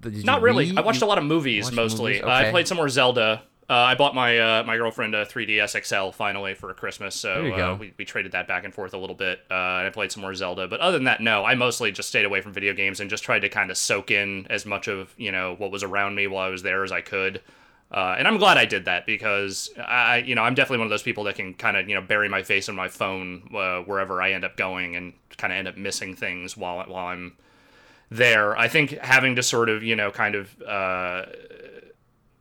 [0.00, 0.66] did Not really.
[0.66, 0.78] read?
[0.78, 2.12] I watched a lot of movies mostly.
[2.12, 2.24] movies?
[2.24, 3.42] Uh, I played some more Zelda.
[3.70, 7.76] Uh, I bought my uh, my girlfriend a 3DS XL finally for Christmas, so uh,
[7.78, 9.40] we, we traded that back and forth a little bit.
[9.50, 11.44] Uh, and I played some more Zelda, but other than that, no.
[11.44, 14.10] I mostly just stayed away from video games and just tried to kind of soak
[14.10, 16.92] in as much of you know what was around me while I was there as
[16.92, 17.40] I could.
[17.92, 20.90] Uh, and I'm glad I did that because I, you know, I'm definitely one of
[20.90, 23.80] those people that can kind of, you know, bury my face in my phone uh,
[23.80, 27.36] wherever I end up going and kind of end up missing things while while I'm
[28.16, 28.56] there.
[28.56, 31.26] I think having to sort of, you know, kind of uh,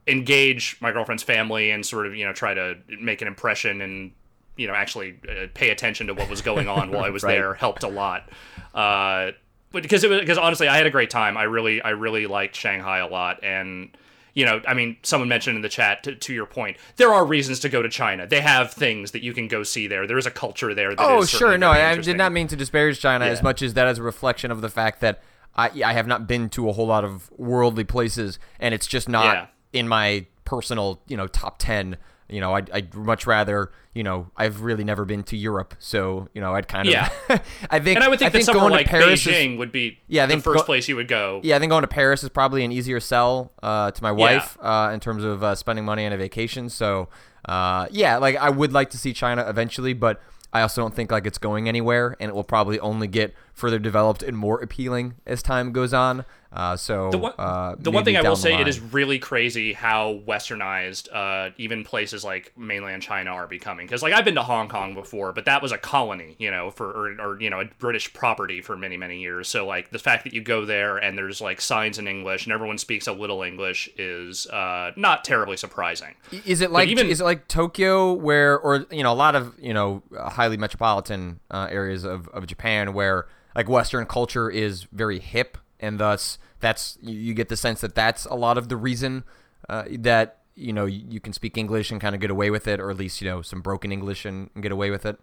[0.08, 4.12] engage my girlfriend's family and sort of, you know, try to make an impression and,
[4.58, 7.36] you know, actually uh, pay attention to what was going on while I was Right.
[7.36, 8.30] there helped a lot.
[8.74, 9.32] Uh,
[9.72, 11.38] but because it was because honestly, I had a great time.
[11.38, 13.96] I really, I really liked Shanghai a lot, and
[14.34, 17.26] you know, I mean, someone mentioned in the chat to, to your point, there are
[17.26, 18.28] reasons to go to China.
[18.28, 20.08] They have things that you can go see there.
[20.08, 20.96] There is a culture there.
[20.96, 21.58] That Oh, sure.
[21.58, 24.52] No, I did not mean to disparage China as much as that as a reflection
[24.52, 25.22] of the fact that
[25.56, 29.08] I I have not been to a whole lot of worldly places, and it's just
[29.10, 29.46] not Yeah.
[29.74, 31.98] in my personal you know top ten.
[32.30, 36.30] You know, I'd, I'd much rather you know I've really never been to Europe, so
[36.34, 37.10] you know I'd kind of Yeah.
[37.70, 39.58] I think And I would think, that think somewhere going like to Paris is Beijing
[39.58, 41.42] would be Yeah, I the first go- place you would go.
[41.44, 44.58] yeah, I think going to Paris is probably an easier sell uh, to my wife
[44.62, 46.70] uh, in terms of uh, spending money on a vacation.
[46.70, 47.10] So,
[47.44, 50.22] uh, yeah, like I would like to see China eventually, but
[50.54, 53.80] I also don't think like it's going anywhere, and it will probably only get further
[53.80, 56.26] developed and more appealing as time goes on.
[56.54, 58.68] Uh, so The one, uh, the one thing I will say, it line.
[58.68, 63.86] is really crazy how westernized uh, even places like mainland China are becoming.
[63.86, 66.70] Because like I've been to Hong Kong before, but that was a colony, you know,
[66.70, 69.48] for or, or you know a British property for many many years.
[69.48, 72.52] So like the fact that you go there and there's like signs in English and
[72.54, 76.16] everyone speaks a little English is uh, not terribly surprising.
[76.46, 79.58] Is it like even- is it like Tokyo where or you know a lot of
[79.58, 85.20] you know highly metropolitan uh, areas of, of Japan where like Western culture is very
[85.20, 89.24] hip and thus that's you, get the sense that that's a lot of the reason
[89.68, 92.80] uh, that you know you, can speak English and kind of get away with it
[92.80, 95.20] or at least you know some broken English and, get away with it.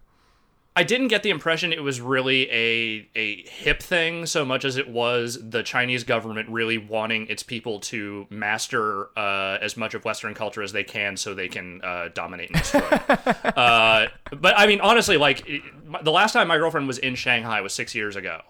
[0.76, 4.76] I didn't get the impression it was really a a hip thing so much as
[4.76, 10.04] it was the Chinese government really wanting its people to master uh, as much of
[10.04, 12.80] Western culture as they can so they can uh, dominate and destroy.
[13.56, 15.46] uh, but I mean, honestly, like
[16.02, 18.40] the last time my girlfriend was in Shanghai was six years ago.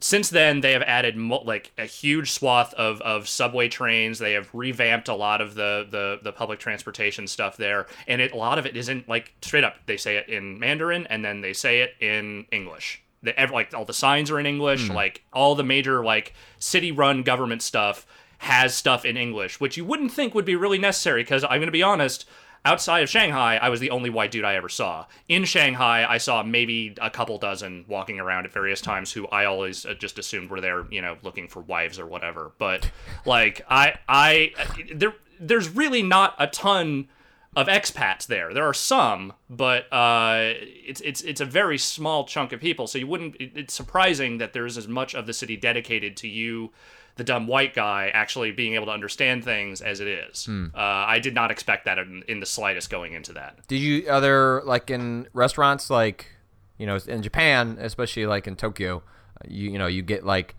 [0.00, 4.20] Since then, they have added mo- like a huge swath of, of subway trains.
[4.20, 8.32] They have revamped a lot of the, the, the public transportation stuff there, and it,
[8.32, 9.74] a lot of it isn't like straight up.
[9.86, 13.02] They say it in Mandarin, and then they say it in English.
[13.24, 14.86] The, like all the signs are in English.
[14.86, 14.94] Hmm.
[14.94, 18.06] Like all the major like city-run government stuff
[18.38, 21.22] has stuff in English, which you wouldn't think would be really necessary.
[21.24, 22.24] Because I'm going to be honest,
[22.68, 25.06] outside of Shanghai, I was the only white dude I ever saw.
[25.26, 29.46] In Shanghai, I saw maybe a couple dozen walking around at various times who I
[29.46, 32.52] always uh, just assumed were there, you know, looking for wives or whatever.
[32.58, 32.90] But
[33.24, 34.52] like I I
[34.94, 37.08] there there's really not a ton
[37.56, 38.52] of expats there.
[38.52, 42.86] There are some, but uh, it's it's it's a very small chunk of people.
[42.86, 43.36] So you wouldn't.
[43.36, 46.70] It, it's surprising that there's as much of the city dedicated to you,
[47.18, 50.48] the dumb white guy, actually being able to understand things as it is.
[50.48, 53.58] Uh, I did not expect that in, in the slightest going into that.
[53.66, 56.30] Did you are there like in restaurants like
[56.78, 59.02] you know in Japan, especially like in Tokyo,
[59.46, 60.54] you you know you get like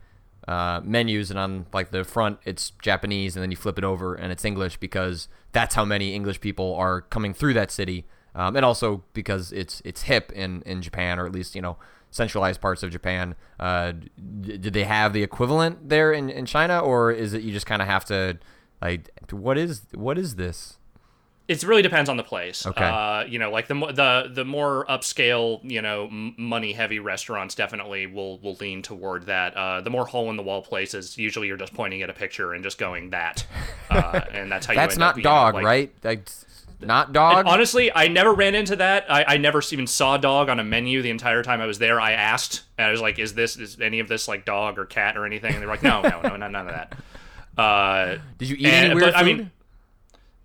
[0.48, 4.16] uh, menus and on like the front it's Japanese and then you flip it over
[4.16, 8.56] and it's English because that's how many English people are coming through that city, um,
[8.56, 11.78] and also because it's it's hip in in Japan or at least you know
[12.12, 13.36] centralized parts of Japan.
[13.60, 13.92] Uh,
[14.42, 17.66] d- did they have the equivalent there in, in China or is it you just
[17.66, 18.38] kind of have to
[18.82, 20.78] like what is what is this?
[21.48, 22.64] It really depends on the place.
[22.68, 22.84] Okay.
[22.86, 27.56] Uh, you know, like the the the more upscale, you know, m- money heavy restaurants
[27.56, 29.58] definitely will will lean toward that.
[29.58, 32.54] Uh, the more hole in the wall places, usually you're just pointing at a picture
[32.54, 33.48] and just going that,
[33.90, 34.78] uh, and that's how you.
[34.80, 35.92] That's not up, you know, dog, like- right?
[36.04, 36.30] Like,
[36.82, 37.46] not dog.
[37.48, 39.06] Honestly, I never ran into that.
[39.12, 42.00] I, I never even saw dog on a menu the entire time I was there.
[42.00, 44.86] I asked, and I was like, "Is this is any of this like dog or
[44.86, 46.96] cat or anything?" And they're like, "No, no, no, no none of that."
[47.58, 49.52] Uh, Did you eat and- any weird but, I mean,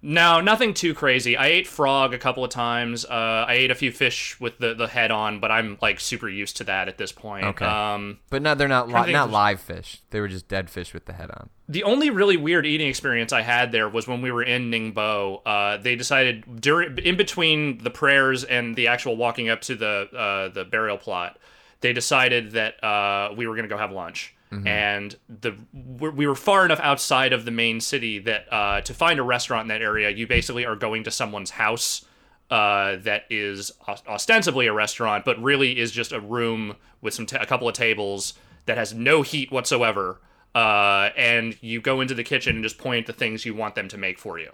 [0.07, 1.35] no, nothing too crazy.
[1.37, 3.07] I ate frog a couple of times.
[3.07, 6.29] Uh, I ate a few fish with the, the head on, but I'm like super
[6.29, 7.47] used to that at this point.
[7.47, 7.65] Okay.
[7.65, 10.03] Um, but no, they're not li- not if- live fish.
[10.11, 11.49] They were just dead fish with the head on.
[11.69, 15.41] the only really weird eating experience I had there was when we were in Ningbo.
[15.47, 20.09] Uh, they decided during in between the prayers and the actual walking up to the
[20.15, 21.39] uh, the burial plot,
[21.81, 24.34] they decided that uh, we were going to go have lunch.
[24.67, 29.19] And the we were far enough outside of the main city that uh, to find
[29.19, 32.05] a restaurant in that area, you basically are going to someone's house
[32.51, 33.73] uh, that is
[34.07, 37.75] ostensibly a restaurant, but really is just a room with some ta- a couple of
[37.75, 38.35] tables
[38.67, 40.21] that has no heat whatsoever.
[40.55, 43.75] uh, and you go into the kitchen and just point at the things you want
[43.75, 44.53] them to make for you.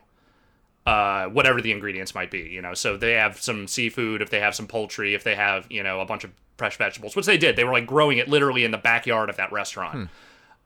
[0.87, 2.75] Uh, whatever the ingredients might be, you know.
[2.75, 6.01] So they have some seafood, if they have some poultry, if they have, you know,
[6.01, 7.57] a bunch of fresh vegetables, which they did.
[7.57, 10.11] They were like growing it literally in the backyard of that restaurant.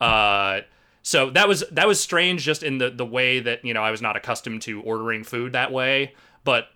[0.01, 0.61] Uh,
[1.03, 3.91] so that was that was strange, just in the the way that you know I
[3.91, 6.15] was not accustomed to ordering food that way.
[6.45, 6.69] But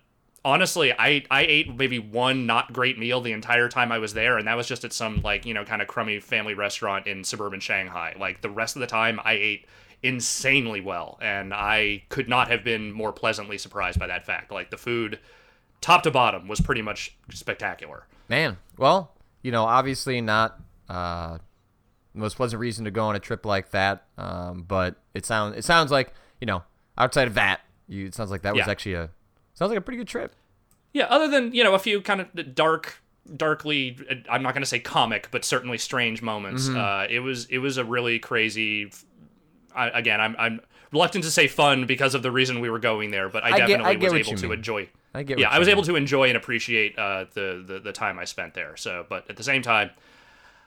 [0.45, 4.37] honestly, I I ate maybe one not great meal the entire time I was there,
[4.37, 7.23] and that was just at some like you know kind of crummy family restaurant in
[7.23, 8.15] suburban Shanghai.
[8.19, 9.65] Like the rest of the time, I ate
[10.03, 14.51] insanely well, and I could not have been more pleasantly surprised by that fact.
[14.51, 15.19] Like the food,
[15.81, 18.05] top to bottom, was pretty much spectacular.
[18.27, 20.59] Man, well, you know, obviously not
[20.89, 21.37] uh,
[22.13, 24.05] the most pleasant reason to go on a trip like that.
[24.17, 26.63] Um, but it sounds it sounds like you know,
[26.97, 29.09] outside of that, you it sounds like that was actually a
[29.53, 30.35] sounds like a pretty good trip.
[30.93, 33.01] Yeah, other than you know a few kind of dark,
[33.35, 33.97] darkly,
[34.29, 36.67] I'm not going to say comic, but certainly strange moments.
[36.67, 36.77] Mm-hmm.
[36.77, 38.91] Uh, it was it was a really crazy.
[39.75, 43.11] I, again, I'm I'm reluctant to say fun because of the reason we were going
[43.11, 44.57] there, but I, I get- definitely I get was able to mean.
[44.57, 44.89] enjoy.
[45.13, 45.39] I get.
[45.39, 48.25] Yeah, I was you able to enjoy and appreciate uh, the, the the time I
[48.25, 48.77] spent there.
[48.77, 49.89] So, but at the same time,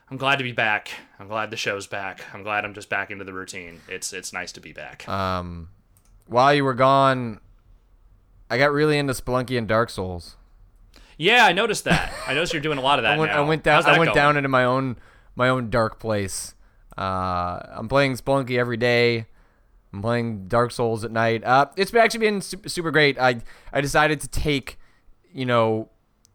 [0.09, 0.89] I'm glad to be back.
[1.19, 2.21] I'm glad the show's back.
[2.33, 3.81] I'm glad I'm just back into the routine.
[3.87, 5.07] It's it's nice to be back.
[5.07, 5.69] Um,
[6.27, 7.39] while you were gone,
[8.49, 10.35] I got really into Spelunky and Dark Souls.
[11.17, 12.13] yeah, I noticed that.
[12.27, 13.85] I noticed you're doing a lot of that I went, I went down.
[13.85, 14.15] I went going?
[14.15, 14.97] down into my own
[15.35, 16.53] my own dark place.
[16.97, 19.25] Uh, I'm playing Spelunky every day.
[19.93, 21.43] I'm playing Dark Souls at night.
[21.43, 23.19] Uh, it's actually been super, great.
[23.19, 24.79] I I decided to take,
[25.31, 25.89] you know,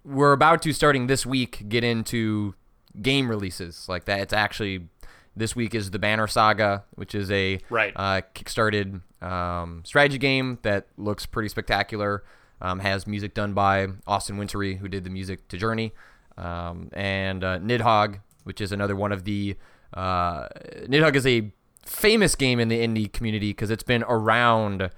[0.04, 2.54] we're about to starting this week get into
[3.02, 4.20] game releases like that.
[4.20, 4.88] It's actually
[5.36, 7.92] this week is the Banner Saga, which is a Right.
[7.96, 12.22] uh, kickstarted um, strategy game that looks pretty spectacular.
[12.60, 15.92] Um, has music done by Austin Wintory, who did the music to Journey,
[16.36, 19.56] um, and uh, Nidhogg, which is another one of the.
[19.94, 20.48] Uh,
[20.86, 21.50] Nidhogg is a
[21.84, 24.90] famous game in the indie community because it's been around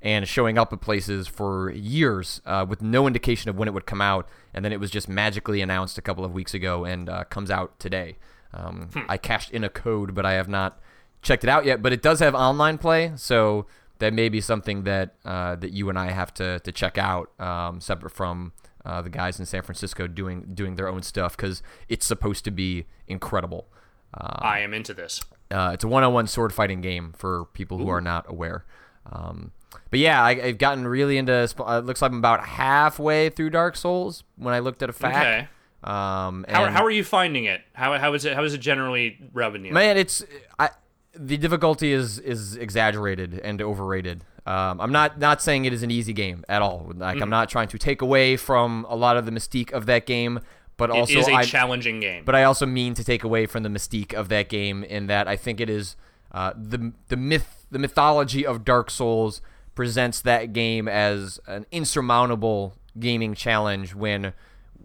[0.00, 3.86] and showing up at places for years uh, with no indication of when it would
[3.86, 7.08] come out, and then it was just magically announced a couple of weeks ago and
[7.08, 8.16] uh, comes out today.
[8.54, 10.80] Um, I cashed in a code, but I have not
[11.20, 11.82] checked it out yet.
[11.82, 13.66] But it does have online play, so
[13.98, 17.38] that may be something that uh, that you and I have to to check out,
[17.40, 18.52] um, separate from
[18.84, 22.50] uh, the guys in San Francisco doing doing their own stuff because it's supposed to
[22.50, 23.66] be incredible.
[24.14, 25.20] I am into this.
[25.50, 28.64] Uh, it's a one-on-one sword fighting game for people who are not aware.
[29.10, 29.52] Um,
[29.90, 31.32] but yeah, I, I've gotten really into.
[31.34, 34.92] Uh, it looks like I'm about halfway through Dark Souls when I looked at a
[34.92, 35.16] fact.
[35.16, 35.48] Okay.
[35.84, 37.60] Um, How, how are you finding it?
[37.72, 38.34] How, how is it?
[38.34, 39.72] How is it generally rubbing you?
[39.72, 40.24] Man, it's
[40.58, 40.70] I.
[41.14, 44.24] The difficulty is is exaggerated and overrated.
[44.44, 46.92] Um, I'm not not saying it is an easy game at all.
[46.94, 47.22] Like Mm-hmm.
[47.22, 50.40] I'm not trying to take away from a lot of the mystique of that game,
[50.78, 52.24] but It also is a I, challenging game.
[52.24, 55.28] but I also mean to take away from the mystique of that game in that
[55.28, 55.94] I think it is
[56.32, 59.42] uh, the the myth the mythology of Dark Souls
[59.74, 64.32] presents that game as an insurmountable gaming challenge when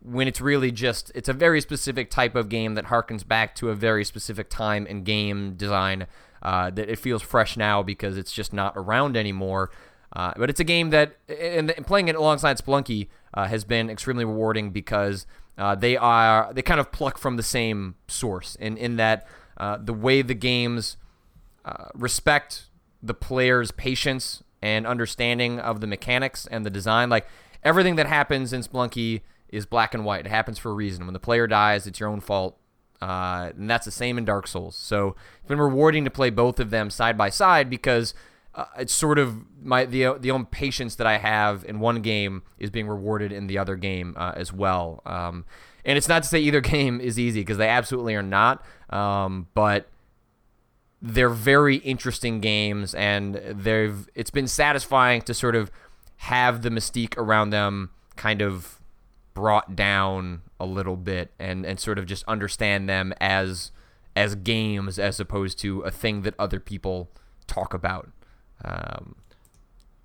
[0.01, 3.69] when it's really just it's a very specific type of game that harkens back to
[3.69, 6.08] a very specific time in game design
[6.41, 9.71] uh, that it feels fresh now because it's just not around anymore.
[10.15, 13.89] Uh, but it's a game that, and and playing it alongside Spelunky uh, has been
[13.89, 15.25] extremely rewarding because
[15.57, 19.77] uh, they are they kind of pluck from the same source, in in that uh,
[19.77, 20.97] the way the games
[21.65, 22.65] uh, respect
[23.01, 27.09] the player's patience and understanding of the mechanics and the design.
[27.09, 27.27] Like
[27.63, 30.25] everything that happens in Spelunky is black and white.
[30.25, 31.05] It happens for a reason.
[31.05, 32.57] When the player dies, it's your own fault.
[33.01, 34.77] Uh, and that's the same in Dark Souls.
[34.77, 38.13] So it's been rewarding to play both of them side by side because
[38.55, 42.43] uh, it's sort of my the the own patience that I have in one game
[42.59, 45.01] is being rewarded in the other game uh, as well.
[45.05, 45.45] Um,
[45.85, 48.63] and it's not to say either game is easy because they absolutely are not.
[48.89, 49.89] Um, but
[51.01, 55.69] they're very interesting games and they've it's been satisfying to sort of
[56.17, 58.79] have the mystique around them kind of
[59.33, 63.71] brought down a little bit and and sort of just understand them as
[64.15, 67.09] as games as opposed to a thing that other people
[67.47, 68.09] talk about
[68.63, 69.15] um,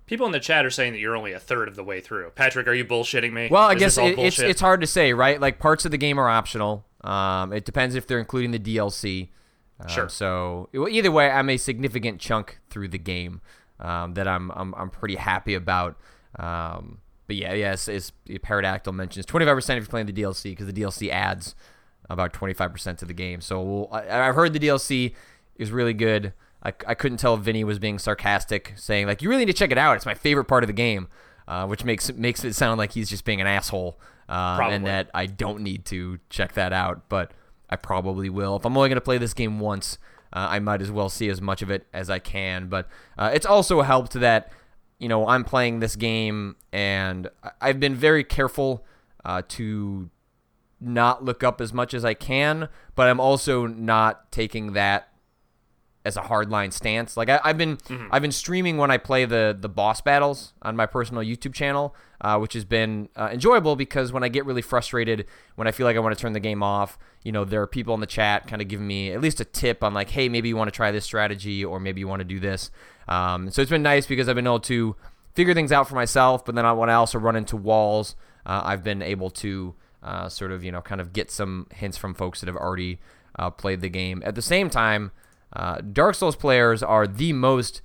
[0.09, 2.31] People in the chat are saying that you're only a third of the way through.
[2.31, 3.47] Patrick, are you bullshitting me?
[3.51, 5.39] Well, I Is guess it, it's it's hard to say, right?
[5.39, 6.83] Like parts of the game are optional.
[7.03, 9.29] Um, it depends if they're including the DLC.
[9.79, 10.09] Um, Sure.
[10.09, 13.41] So well, either way, I'm a significant chunk through the game
[13.79, 15.95] um, that I'm, I'm I'm pretty happy about.
[16.39, 20.73] Um, but yeah, yes, it's, Paradactyl mentions 25% if you're playing the DLC because the
[20.73, 21.53] DLC adds
[22.09, 23.41] about 25% to the game.
[23.41, 25.13] So we'll, I, I've heard the DLC
[25.55, 26.33] is really good.
[26.63, 29.57] I, I couldn't tell if Vinny was being sarcastic, saying like, "You really need to
[29.57, 29.95] check it out.
[29.95, 31.07] It's my favorite part of the game,"
[31.47, 34.75] uh, which makes makes it sound like he's just being an asshole, Probably.
[34.75, 37.07] and that I don't need to check that out.
[37.09, 37.31] But
[37.69, 38.57] I probably will.
[38.57, 39.97] If I'm only going to play this game once,
[40.33, 42.67] uh, I might as well see as much of it as I can.
[42.67, 42.87] But
[43.17, 44.51] uh, it's also helped that
[44.97, 47.29] you know I'm playing this game, and
[47.61, 48.85] I've been very careful
[49.23, 50.09] uh, to
[50.81, 55.08] not look up as much as I can, but I'm also not taking that
[56.05, 57.17] as a hardline stance.
[57.17, 57.77] Like I, I've been
[58.11, 61.95] I've been streaming when I play the the boss battles on my personal YouTube channel,
[62.21, 65.25] uh, which has been uh, enjoyable because when I get really frustrated,
[65.55, 67.67] when I feel like I want to turn the game off, you know, there are
[67.67, 70.29] people in the chat kind of giving me at least a tip on like, hey,
[70.29, 72.71] maybe you want to try this strategy or maybe you want to do this.
[73.07, 74.95] Um, so it's been nice because I've been able to
[75.35, 78.61] figure things out for myself, but then I, when I also run into walls, uh,
[78.63, 82.13] I've been able to uh, sort of you know kind of get some hints from
[82.13, 82.99] folks that have already
[83.37, 84.21] uh, played the game.
[84.25, 85.11] At the same time,
[85.53, 87.81] uh, Dark Souls players are the most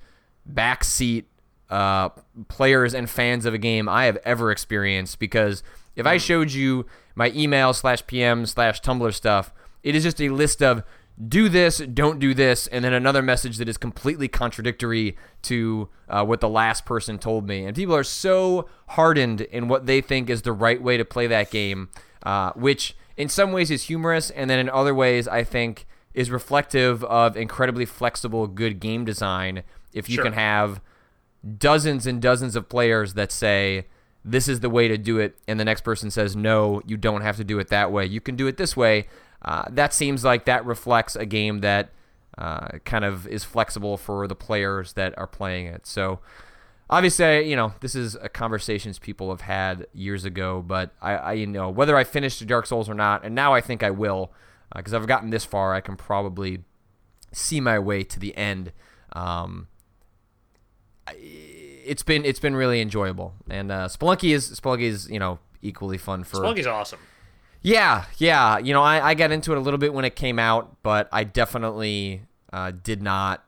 [0.51, 1.25] backseat
[1.69, 2.09] uh,
[2.47, 5.63] players and fans of a game I have ever experienced because
[5.95, 6.85] if I showed you
[7.15, 10.83] my email slash PM slash Tumblr stuff, it is just a list of
[11.27, 16.25] do this, don't do this, and then another message that is completely contradictory to uh,
[16.25, 17.65] what the last person told me.
[17.65, 21.27] And people are so hardened in what they think is the right way to play
[21.27, 21.89] that game,
[22.23, 26.31] uh, which in some ways is humorous, and then in other ways, I think is
[26.31, 29.61] reflective of incredibly flexible, good game design.
[29.93, 30.23] If you Sure.
[30.23, 30.81] can have
[31.59, 33.85] dozens and dozens of players that say
[34.23, 37.21] this is the way to do it, and the next person says no, you don't
[37.21, 38.05] have to do it that way.
[38.05, 39.07] You can do it this way.
[39.43, 41.91] Uh, that seems like that reflects a game that
[42.37, 45.85] uh, kind of is flexible for the players that are playing it.
[45.85, 46.19] So
[46.89, 51.33] obviously, you know, this is a conversations people have had years ago, but I, I
[51.33, 54.31] you know, whether I finished Dark Souls or not, and now I think I will,
[54.75, 56.63] because I've gotten this far, I can probably
[57.31, 58.71] see my way to the end.
[59.13, 59.67] Um,
[61.11, 65.97] it's been it's been really enjoyable, and uh, Spelunky is Spelunky is you know equally
[65.97, 66.99] fun for Spelunky's awesome.
[67.61, 68.57] yeah, yeah.
[68.57, 71.07] You know, I, I got into it a little bit when it came out, but
[71.11, 72.21] I definitely
[72.51, 73.43] uh, did not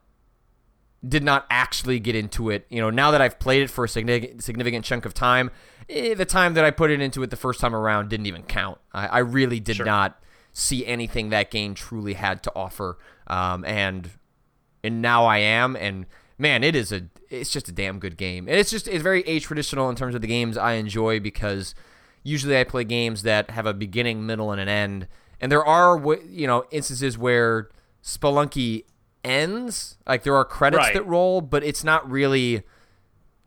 [1.08, 2.66] did not actually get into it.
[2.70, 5.50] You know, now that I've played it for a significant significant chunk of time,
[5.90, 8.44] eh, the time that I put it into it the first time around didn't even
[8.44, 8.78] count.
[8.94, 9.86] I, I really did Sure.
[9.86, 10.20] not
[10.60, 12.98] see anything that game truly had to offer,
[13.28, 14.10] um, and
[14.84, 15.76] and now I am.
[15.76, 18.48] And man, it is a it's just a damn good game.
[18.48, 21.76] And it's just it's very age traditional in terms of the games I enjoy because
[22.24, 25.08] usually I play games that have a beginning, middle, and an end.
[25.40, 27.70] And there are you know instances where
[28.04, 28.86] Spelunky
[29.24, 30.94] ends, like there are credits Right.
[30.94, 32.64] that roll, but it's not really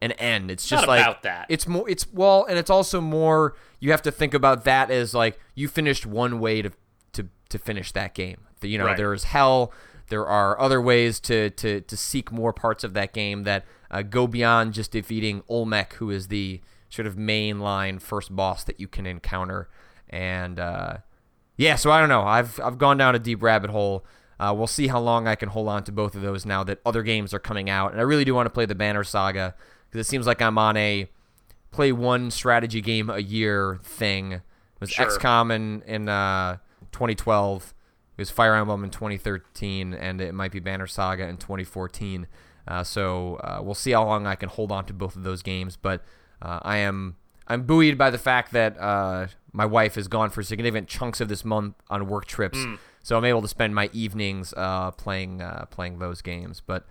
[0.02, 0.50] an end.
[0.50, 1.46] It's just not like about that.
[1.48, 1.88] It's more.
[1.88, 3.56] It's well, and it's also more.
[3.80, 6.70] You have to think about that as like you finished one way to
[7.51, 8.38] to finish that game.
[8.62, 8.96] You know, Right.
[8.96, 9.72] there is hell.
[10.09, 14.03] There are other ways to to to seek more parts of that game that uh,
[14.03, 18.88] go beyond just defeating Olmec, who is the sort of mainline first boss that you
[18.88, 19.68] can encounter.
[20.09, 20.96] And uh,
[21.57, 22.22] yeah, so I don't know.
[22.22, 24.05] I've I've gone down a deep rabbit hole.
[24.40, 26.80] Uh, we'll see how long I can hold on to both of those now that
[26.84, 27.92] other games are coming out.
[27.92, 29.55] And I really do want to play the Banner Saga
[29.88, 31.09] because it seems like I'm on a
[31.70, 34.32] play one strategy game a year thing.
[34.32, 34.40] It
[34.80, 35.07] was Sure.
[35.07, 36.57] XCOM and in uh,
[36.93, 37.74] 2012.
[38.16, 42.26] It was Fire Emblem in 2013, and it might be Banner Saga in 2014.
[42.68, 45.43] Uh, so uh, we'll see how long I can hold on to both of those
[45.43, 45.76] games.
[45.76, 46.05] But
[46.43, 47.16] uh, I am
[47.47, 51.28] I'm buoyed by the fact that uh, my wife is gone for significant chunks of
[51.28, 52.59] this month on work trips,
[53.03, 56.62] so I'm able to spend my evenings uh, playing uh, playing those games.
[56.64, 56.86] But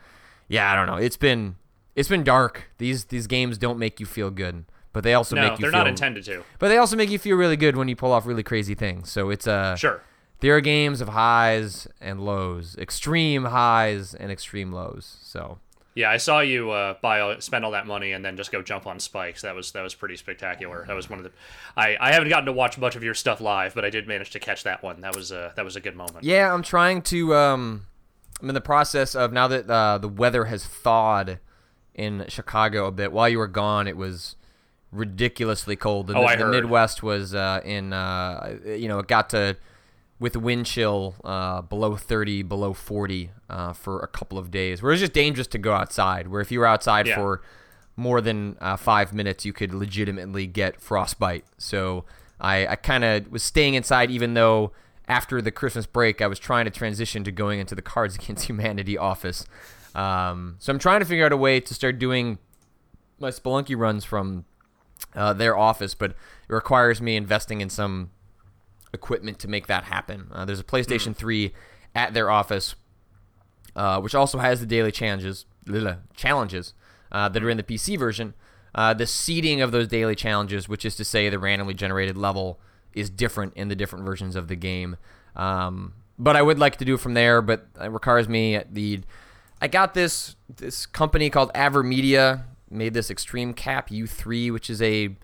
[0.49, 0.97] yeah, I don't know.
[0.97, 1.55] It's been
[1.95, 2.71] it's been dark.
[2.77, 5.71] These these games don't make you feel good, but they also No, make you they're
[5.71, 6.43] feel not intended to.
[6.59, 9.11] but they also make you feel really good when you pull off really crazy things.
[9.11, 10.01] So it's uh Sure.
[10.39, 15.17] there are games of highs and lows, extreme highs and extreme lows.
[15.21, 15.59] So
[15.95, 18.61] Yeah, I saw you uh, buy all, spend all that money and then just go
[18.61, 19.41] jump on spikes.
[19.41, 20.85] That was that was pretty spectacular.
[20.87, 21.31] That was one of the.
[21.75, 24.29] I, I haven't gotten to watch much of your stuff live, but I did manage
[24.31, 25.01] to catch that one.
[25.01, 26.23] That was uh, that was a good moment.
[26.23, 27.35] yeah, I'm trying to.
[27.35, 27.85] Um,
[28.41, 31.39] I'm in the process of now that uh, the weather has thawed
[31.93, 33.11] in Chicago a bit.
[33.11, 34.37] While you were gone, it was
[34.91, 36.07] ridiculously cold.
[36.07, 36.51] The, Oh, I the heard.
[36.51, 37.93] Midwest was uh, in.
[37.93, 39.57] Uh, you know, it got to
[40.19, 44.91] with wind chill uh, below 30, below 40 uh, for a couple of days, where
[44.91, 46.27] it was just dangerous to go outside.
[46.27, 47.15] Where if you were outside Yeah.
[47.15, 47.41] for
[47.95, 51.45] more than uh, five minutes, you could legitimately get frostbite.
[51.57, 52.03] So
[52.39, 54.71] I, I kind of was staying inside, even though
[55.07, 58.45] after the Christmas break, I was trying to transition to going into the Cards Against
[58.49, 59.45] Humanity office.
[59.95, 62.37] Um, so I'm trying to figure out a way to start doing
[63.19, 64.45] my Spelunky runs from
[65.15, 68.11] uh, their office, but it requires me investing in some
[68.93, 70.27] equipment to make that happen.
[70.31, 71.53] Uh, there's a PlayStation 3
[71.95, 72.75] at their office,
[73.75, 75.45] uh, which also has the daily challenges
[76.15, 76.73] challenges
[77.11, 78.33] uh, that are in the PC version.
[78.73, 82.59] Uh, the seeding of those daily challenges, which is to say the randomly generated level,
[82.93, 84.97] is different in the different versions of the game.
[85.35, 87.41] Um, but I would like to do it from there.
[87.41, 89.01] But it requires me at the.
[89.61, 95.15] I got this this company called Avermedia made this Extreme Cap U3, which is a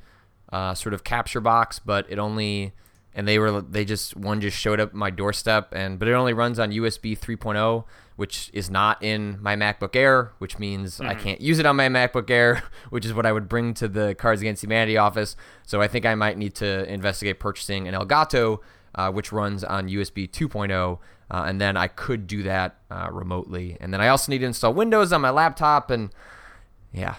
[0.52, 2.74] uh, sort of capture box, but it only
[3.16, 6.12] and they were they just one just showed up at my doorstep and but it
[6.12, 7.86] only runs on USB 3.0
[8.18, 11.10] which is not in my MacBook Air which means mm-hmm.
[11.10, 13.88] I can't use it on my MacBook Air which is what I would bring to
[13.88, 15.38] the Cards Against Humanity office.
[15.64, 18.60] So I think I might need to investigate purchasing an Elgato
[18.94, 21.00] uh, which runs on USB 2.0
[21.32, 23.78] uh, and then I could do that uh, remotely.
[23.80, 26.10] And then I also need to install Windows on my laptop and
[26.92, 27.16] yeah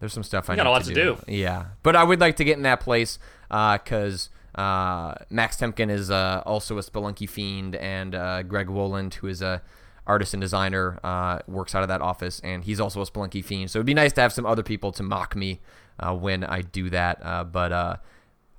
[0.00, 1.18] there's some stuff you I got need a lot to to do.
[1.26, 1.32] do.
[1.32, 3.18] Yeah, but I would like to get in that place
[3.48, 9.14] because uh, uh, Max Temkin is uh, also a Spelunky fiend, and uh, Greg Woland,
[9.14, 9.62] who is a
[10.06, 13.70] artist and designer, uh, works out of that office, and he's also a Spelunky fiend.
[13.70, 15.60] So it'd be nice to have some other people to mock me
[16.00, 17.20] uh, when I do that.
[17.52, 18.00] but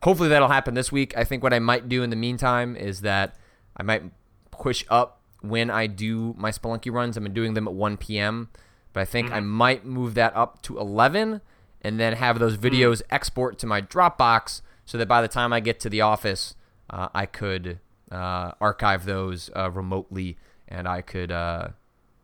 [0.04, 1.16] hopefully that'll happen this week.
[1.18, 3.36] I think what I might do in the meantime is that
[3.76, 4.04] I might
[4.52, 7.18] push up when I do my Spelunky runs.
[7.18, 8.50] I've been doing them at 1 p.m.
[8.94, 9.36] But I think mm-hmm.
[9.36, 11.42] I might move that up to 11
[11.82, 12.62] and then have those mm.
[12.62, 13.16] videos mm-hmm.
[13.16, 16.56] export to my Dropbox so that by the time I get to the office,
[16.90, 17.80] uh, I could
[18.12, 20.38] uh, archive those uh, remotely
[20.68, 21.70] and I could uh,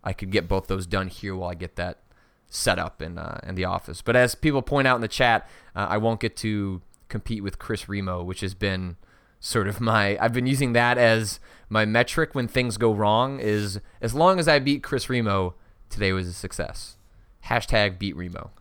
[0.04, 2.00] I could get both those done here while I get that
[2.48, 4.02] set up in uh, in the office.
[4.02, 7.60] But as people point out in the chat, uh, I won't get to compete with
[7.60, 8.98] Chris Remo, which has been
[9.40, 11.40] sort of my I've been using that as
[11.70, 15.56] my metric when things go wrong is as long as I beat Chris Remo,
[15.96, 16.98] today was a success.
[17.46, 18.52] Hashtag beat Remo.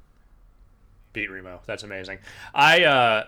[1.12, 1.60] Beat Remo.
[1.66, 2.18] That's amazing.
[2.54, 3.24] I uh,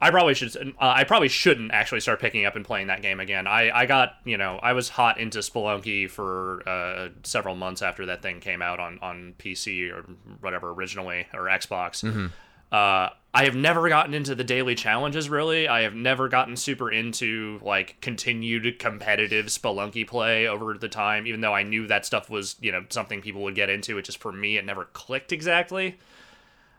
[0.00, 0.56] I probably should.
[0.56, 3.46] Uh, I probably shouldn't actually start picking up and playing that game again.
[3.46, 8.06] I, I got you know I was hot into Spelunky for uh, several months after
[8.06, 10.04] that thing came out on on PC or
[10.40, 12.04] whatever originally or Xbox.
[12.04, 12.26] Mm-hmm.
[12.70, 15.66] Uh, I have never gotten into the daily challenges really.
[15.66, 21.40] I have never gotten super into like continued competitive Spelunky play over the time, even
[21.40, 23.96] though I knew that stuff was, you know, something people would get into.
[23.96, 25.98] It just for me, it never clicked exactly.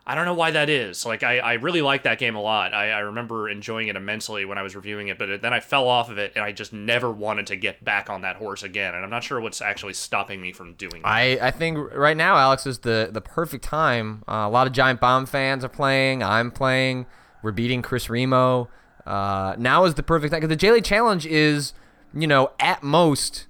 [0.06, 1.06] I don't know why that is.
[1.06, 2.74] Like, I, I really like that game a lot.
[2.74, 5.88] I, I remember enjoying it immensely when I was reviewing it, but then I fell
[5.88, 8.94] off of it and I just never wanted to get back on that horse again.
[8.94, 11.08] And I'm not sure what's actually stopping me from doing that.
[11.08, 14.24] I, I think right now, Alex, is the, the perfect time.
[14.28, 16.22] Uh, a lot of Giant Bomb fans are playing.
[16.22, 17.06] I'm playing.
[17.42, 18.68] We're beating Chris Remo.
[19.06, 20.40] Uh, now is the perfect time.
[20.40, 21.72] Because the Daily Challenge is,
[22.12, 23.46] you know, at most,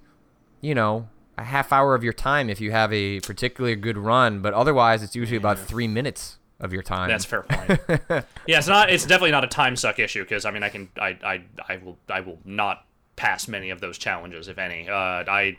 [0.61, 4.41] you know, a half hour of your time if you have a particularly good run,
[4.41, 7.09] but otherwise it's usually about three minutes of your time.
[7.09, 7.79] That's fair point.
[8.47, 8.89] yeah, it's not.
[8.89, 11.77] It's definitely not a time suck issue because I mean, I can, I, I, I
[11.77, 12.85] will, I will not
[13.15, 14.89] pass many of those challenges, if any.
[14.89, 15.57] Uh, I,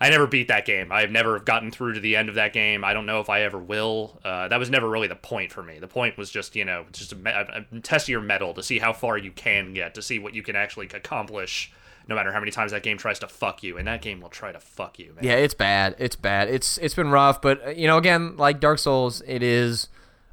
[0.00, 0.90] I never beat that game.
[0.90, 2.84] I've never gotten through to the end of that game.
[2.84, 4.20] I don't know if I ever will.
[4.24, 5.78] Uh, that was never really the point for me.
[5.78, 8.78] The point was just, you know, just a, a, a test your metal to see
[8.78, 11.72] how far you can get, to see what you can actually accomplish
[12.08, 14.28] no matter how many times that game tries to fuck you, and that game will
[14.28, 15.12] try to fuck you.
[15.14, 15.24] Man.
[15.24, 15.96] Yeah, it's bad.
[15.98, 16.48] It's bad.
[16.48, 19.88] It's it's been rough, but uh, you know, again, like Dark Souls, it is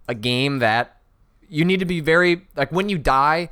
[0.07, 0.97] a game that
[1.47, 3.49] you need to be very like when you die.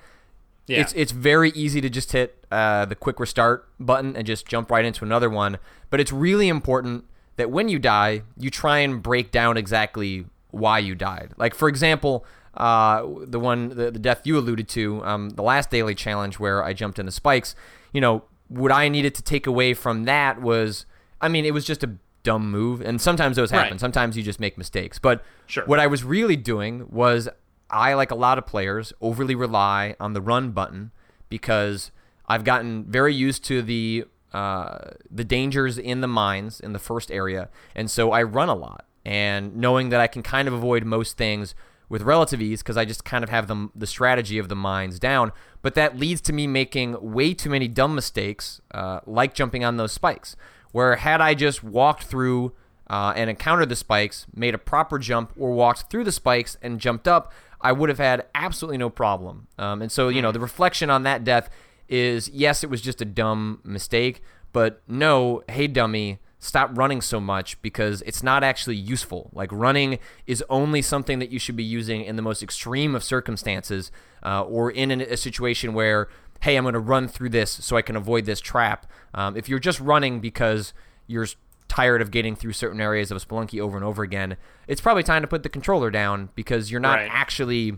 [0.68, 0.82] Yeah.
[0.82, 4.72] It's it's very easy to just hit uh, the quick restart button and just jump
[4.72, 5.58] right into another one.
[5.90, 10.80] But it's really important that when you die, you try and break down exactly why
[10.80, 11.34] you died.
[11.38, 12.26] Like for example,
[12.56, 16.64] uh, the one the, the death you alluded to, um, the last daily challenge where
[16.64, 17.56] I jumped in the spikes.
[17.94, 20.86] You know, what I needed to take away from that was,
[21.20, 21.92] I mean, it was just a
[22.24, 23.74] dumb move, and sometimes those happen.
[23.74, 23.80] Right.
[23.80, 25.00] Sometimes you just make mistakes.
[25.00, 25.66] But sure.
[25.66, 27.30] what I was really doing was
[27.70, 30.92] I, like a lot of players, overly rely on the run button
[31.30, 31.92] because
[32.28, 37.12] I've gotten very used to the uh, the dangers in the mines in the first
[37.12, 38.86] area, and so I run a lot.
[39.04, 41.56] And knowing that I can kind of avoid most things
[41.90, 45.00] with relative ease because I just kind of have the, the strategy of the mines
[45.00, 45.34] down.
[45.62, 49.76] But that leads to me making way too many dumb mistakes, uh, like jumping on
[49.76, 50.38] those spikes
[50.72, 52.54] where had I just walked through
[52.90, 56.80] uh, and encountered the spikes, made a proper jump, or walked through the spikes and
[56.80, 59.48] jumped up, I would have had absolutely no problem.
[59.58, 60.34] Um, and so, you know, hmm.
[60.34, 61.50] the reflection on that death
[61.88, 64.22] is yes, it was just a dumb mistake,
[64.54, 69.30] but no, hey, dummy, stop running so much because it's not actually useful.
[69.34, 73.04] Like, running is only something that you should be using in the most extreme of
[73.04, 73.92] circumstances
[74.24, 76.08] uh, or in a situation where
[76.42, 78.86] hey, I'm going to run through this so I can avoid this trap.
[79.14, 80.74] Um, if you're just running because
[81.08, 81.28] you're
[81.68, 84.38] tired of getting through certain areas of Spelunky over and over again,
[84.68, 87.10] it's probably time to put the controller down because you're not right.
[87.12, 87.78] actually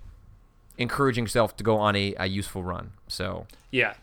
[0.77, 2.91] encouraging yourself to go on a, a useful run.
[3.07, 3.93] So yeah,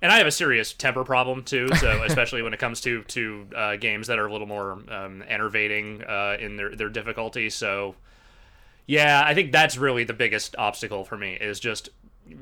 [0.00, 1.68] and I have a serious temper problem too.
[1.76, 5.22] So especially when it comes to to uh, games that are a little more um,
[5.28, 7.50] enervating uh, in their their difficulty.
[7.50, 7.96] So
[8.86, 11.90] yeah, I think that's really the biggest obstacle for me is just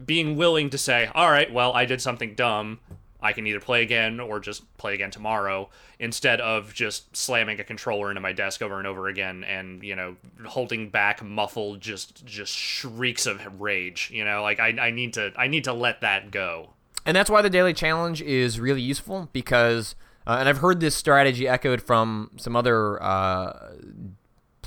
[0.04, 2.80] being willing to say, all right, well, I did something dumb.
[3.20, 7.64] I can either play again or just play again tomorrow instead of just slamming a
[7.64, 10.14] controller into my desk over and over again and you know
[10.46, 14.10] holding back muffled just just shrieks of rage.
[14.14, 16.70] You know, like I, I need to I need to let that go.
[17.04, 19.94] And that's why the daily challenge is really useful because,
[20.26, 23.70] uh, and I've heard this strategy echoed from some other uh,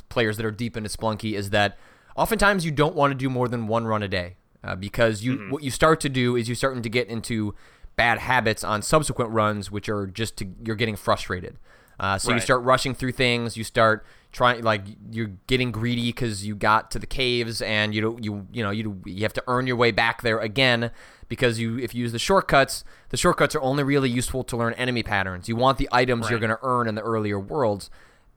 [0.09, 1.77] players that are deep into Spelunky is that
[2.15, 5.37] oftentimes you don't want to do more than one run a day uh, because you
[5.37, 5.49] mm-hmm.
[5.51, 7.55] what you start to do is you're starting to get into
[7.95, 11.57] bad habits on subsequent runs, which are just to, you're getting frustrated.
[11.99, 12.35] Uh, so right.
[12.35, 13.55] you start rushing through things.
[13.57, 18.17] You start trying like you're getting greedy because you got to the caves and you
[18.21, 20.89] you you know you you have to earn your way back there again
[21.27, 24.73] because you if you use the shortcuts, the shortcuts are only really useful to learn
[24.73, 25.47] enemy patterns.
[25.47, 26.31] You want the items right.
[26.31, 27.89] you're going to earn in the earlier worlds,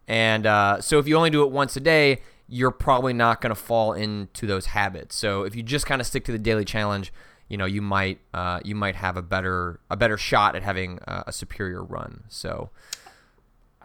[0.07, 2.20] and uh, so if you only do it once a day,
[2.55, 5.17] you're probably not going to fall into those habits.
[5.17, 7.13] So if you just kind of stick to the daily challenge
[7.49, 10.99] you know you might uh, you might have a better a better shot at having
[11.07, 12.25] a, a superior run.
[12.29, 12.71] So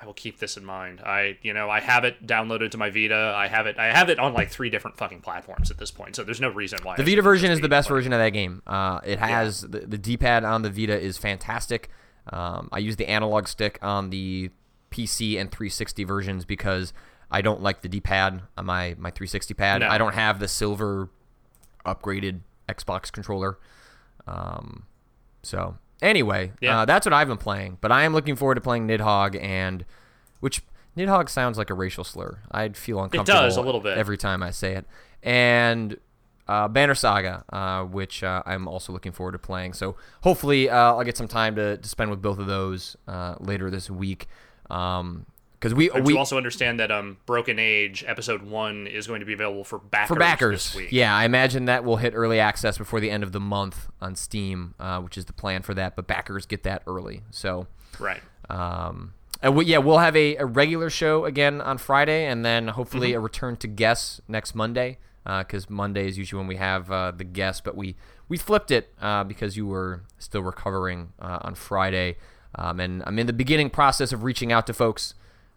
[0.01, 1.01] I will keep this in mind.
[1.01, 3.33] I, you know, I have it downloaded to my Vita.
[3.35, 3.77] I have it.
[3.77, 6.15] I have it on like three different fucking platforms at this point.
[6.15, 8.61] So there's no reason why the Vita version is the best version of that game.
[8.65, 9.79] Uh, it has yeah.
[9.79, 11.89] the, the D-pad on the Vita is fantastic.
[12.31, 14.51] Um, I use the analog stick on the
[14.89, 16.93] PC and 360 versions because
[17.31, 19.81] I don't like the D-pad on my my 360 pad.
[19.81, 19.87] No.
[19.87, 21.09] I don't have the silver
[21.85, 23.57] upgraded Xbox controller.
[24.27, 24.83] Um,
[25.43, 26.81] so anyway, yeah.
[26.81, 27.77] uh, that's what I've been playing.
[27.81, 29.85] But I am looking forward to playing Nidhogg and
[30.39, 30.61] which
[30.97, 32.39] Nidhogg sounds like a racial slur.
[32.51, 33.39] I'd feel uncomfortable.
[33.39, 34.85] It does a little bit every time I say it.
[35.21, 35.97] And
[36.47, 39.73] uh, Banner Saga, uh, which uh, I'm also looking forward to playing.
[39.73, 43.35] So hopefully uh, I'll get some time to, to spend with both of those uh,
[43.39, 44.27] later this week.
[44.69, 45.25] Um,
[45.59, 49.25] because we but we also understand that um Broken Age episode one is going to
[49.25, 50.91] be available for backers for backers this week.
[50.91, 54.15] Yeah, I imagine that will hit early access before the end of the month on
[54.15, 55.95] Steam, uh, which is the plan for that.
[55.95, 57.67] But backers get that early, so
[57.99, 58.21] right.
[58.49, 62.67] Um, and we, yeah, we'll have a, a, regular show again on Friday, and then
[62.69, 63.19] hopefully mm-hmm.
[63.19, 64.97] a return to guests next Monday.
[65.25, 67.95] Because uh, Monday is usually when we have uh, the guests, but we
[68.29, 72.17] we flipped it uh, because you were still recovering uh, on Friday.
[72.55, 75.13] Um, and I'm in the beginning process of reaching out to folks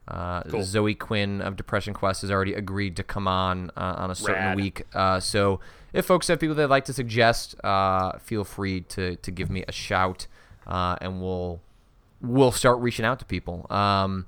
[0.09, 0.63] uh, cool.
[0.63, 4.43] Zoe Quinn of Depression Quest has already agreed to come on uh, on a certain
[4.43, 4.57] Rad.
[4.57, 4.83] week.
[4.93, 5.61] Uh, so
[5.93, 9.65] if folks have people they'd like to suggest, uh, feel free to to give me
[9.69, 10.27] a shout,
[10.67, 11.61] uh, and we'll
[12.21, 13.67] we'll start reaching out to people.
[13.71, 14.27] Um,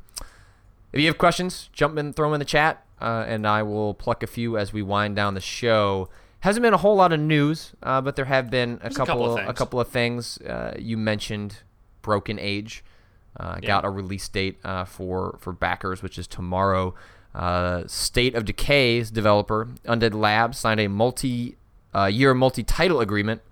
[0.93, 3.95] if you have questions, jump in, throw them in the chat, uh, and I will
[3.95, 6.09] pluck a few as we wind down the show.
[6.41, 9.39] Hasn't been a whole lot of news, but there have been a couple, a couple
[9.39, 10.39] of a couple of things.
[10.79, 11.63] you mentioned
[12.03, 12.85] Broken Age.
[13.39, 13.67] Uh, yeah.
[13.67, 16.95] Got a release date uh, for for backers, which is tomorrow.
[17.35, 23.43] Uh, State of Decay's developer Undead Labs signed a multi-year uh, multi-title agreement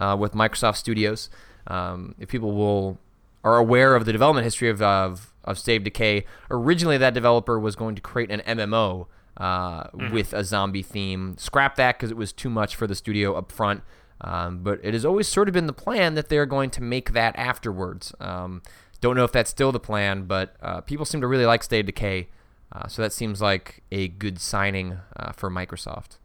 [0.00, 1.28] uh, with Microsoft Studios.
[1.66, 2.98] Um, if people will
[3.44, 7.58] are aware of the development history of, of of State of Decay, originally that developer
[7.58, 9.06] was going to create an MMO
[9.36, 10.12] uh, mm-hmm.
[10.12, 11.36] with a zombie theme.
[11.38, 13.82] Scrap that because it was too much for the studio up front.
[14.20, 17.12] Um, but it has always sort of been the plan that they're going to make
[17.12, 18.14] that afterwards.
[18.18, 18.62] Um,
[19.00, 21.80] don't know if that's still the plan, but uh, people seem to really like State
[21.80, 22.28] of Decay,
[22.72, 26.18] uh, so that seems like a good signing uh, for Microsoft.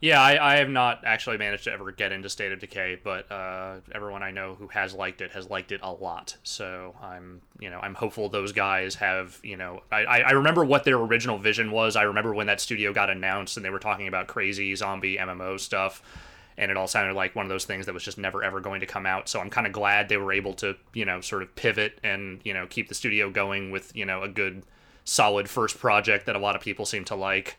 [0.00, 3.30] Yeah, I, I, have not actually managed to ever get into State of Decay, but
[3.32, 6.36] uh, everyone I know who has liked it has liked it a lot.
[6.42, 10.84] So I'm, you know, I'm hopeful those guys have, you know, I, I remember what
[10.84, 11.96] their original vision was.
[11.96, 15.58] I remember when that studio got announced and they were talking about crazy zombie MMO
[15.58, 16.02] stuff
[16.58, 18.80] and it all sounded like one of those things that was just never ever going
[18.80, 19.28] to come out.
[19.28, 22.40] So I'm kind of glad they were able to, you know, sort of pivot and
[22.44, 24.62] you know keep the studio going with you know a good,
[25.04, 27.58] solid first project that a lot of people seem to like.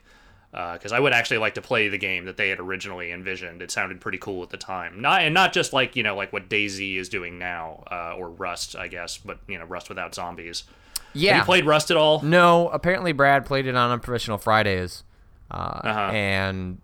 [0.50, 3.60] Because uh, I would actually like to play the game that they had originally envisioned.
[3.60, 5.02] It sounded pretty cool at the time.
[5.02, 8.30] Not and not just like you know like what DayZ is doing now, uh, or
[8.30, 10.64] Rust, I guess, but you know Rust without zombies.
[11.12, 11.34] Yeah.
[11.34, 12.22] Have you played Rust at all?
[12.22, 12.68] No.
[12.68, 15.04] Apparently, Brad played it on Unprofessional Fridays,
[15.50, 16.00] uh, uh-huh.
[16.12, 16.80] and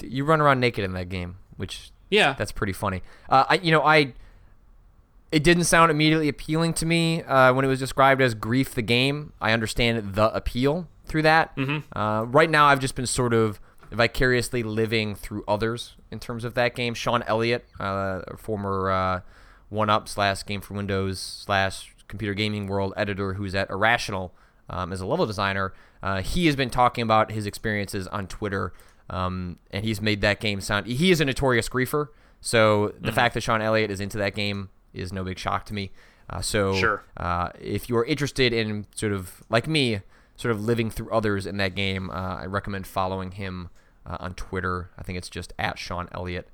[0.00, 3.02] you run around naked in that game which yeah, that's pretty funny.
[3.28, 4.14] Uh, I you know I
[5.32, 8.82] it didn't sound immediately appealing to me uh, when it was described as grief the
[8.82, 9.32] game.
[9.40, 11.56] I understand the appeal through that.
[11.56, 11.98] Mm-hmm.
[11.98, 13.58] Uh, right now, I've just been sort of
[13.90, 16.94] vicariously living through others in terms of that game.
[16.94, 19.20] Sean Elliott, uh, former uh,
[19.70, 24.32] One Up slash Game for Windows slash Computer Gaming World editor, who's at Irrational
[24.70, 25.72] um, as a level designer.
[26.02, 28.72] Uh, he has been talking about his experiences on Twitter
[29.10, 30.86] um, and he's made that game sound.
[30.86, 32.08] He is a notorious griefer,
[32.40, 33.10] so the mm-hmm.
[33.14, 35.90] fact that Sean Elliott is into that game is no big shock to me.
[36.30, 37.04] Uh, so, sure.
[37.16, 40.00] uh, if you're interested in sort of like me,
[40.36, 43.68] sort of living through others in that game, uh, I recommend following him
[44.06, 44.90] uh, on Twitter.
[44.98, 46.48] I think it's just at Sean Elliott.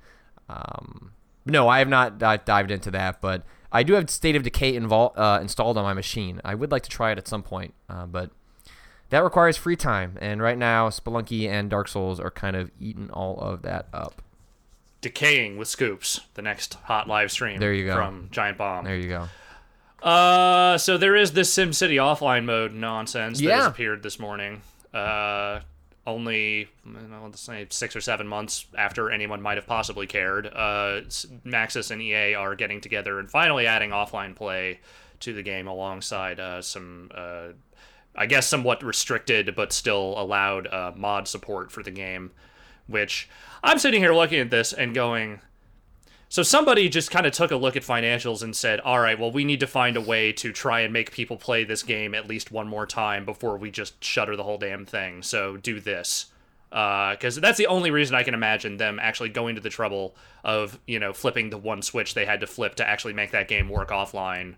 [0.49, 1.13] Um,
[1.47, 5.13] no, I have not dived into that, but I do have State of Decay invol-
[5.17, 6.41] uh, installed on my machine.
[6.45, 8.31] I would like to try it at some point, uh, but
[9.11, 10.17] that requires free time.
[10.21, 14.23] And right now, Spelunky and Dark Souls are kind of eating all of that up.
[15.01, 17.59] Decaying with Scoops, the next hot live stream.
[17.59, 17.95] There you go.
[17.95, 18.85] From Giant Bomb.
[18.85, 19.29] There you go.
[20.03, 24.63] Uh, so there is this SimCity offline mode nonsense that has appeared this morning.
[24.95, 25.61] Uh,
[26.07, 30.47] only you know, let's say six or seven months after anyone might have possibly cared.
[30.47, 31.03] Uh,
[31.45, 34.81] Maxis and EA are getting together and finally adding offline play
[35.21, 37.49] to the game alongside uh, some, uh,
[38.15, 42.33] I guess, somewhat restricted but still allowed uh, mod support for the game.
[42.87, 43.29] Which
[43.63, 45.41] I'm sitting here looking at this and going.
[46.29, 49.33] So somebody just kind of took a look at financials and said, "All right, well,
[49.33, 52.29] we need to find a way to try and make people play this game at
[52.29, 55.23] least one more time before we just shutter the whole damn thing.
[55.23, 56.27] So do this."
[56.71, 60.79] Because that's the only reason I can imagine them actually going to the trouble of,
[60.87, 63.69] you know, flipping the one switch they had to flip to actually make that game
[63.69, 64.55] work offline,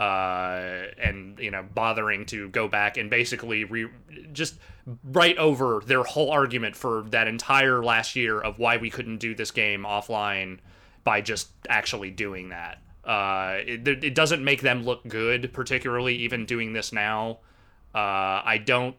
[0.00, 3.90] uh, and you know, bothering to go back and basically re-
[4.32, 4.54] just
[5.04, 9.34] write over their whole argument for that entire last year of why we couldn't do
[9.34, 10.58] this game offline
[11.04, 12.78] by just actually doing that.
[13.04, 17.38] Uh, it, it doesn't make them look good, particularly even doing this now.
[17.94, 18.96] Uh, I don't.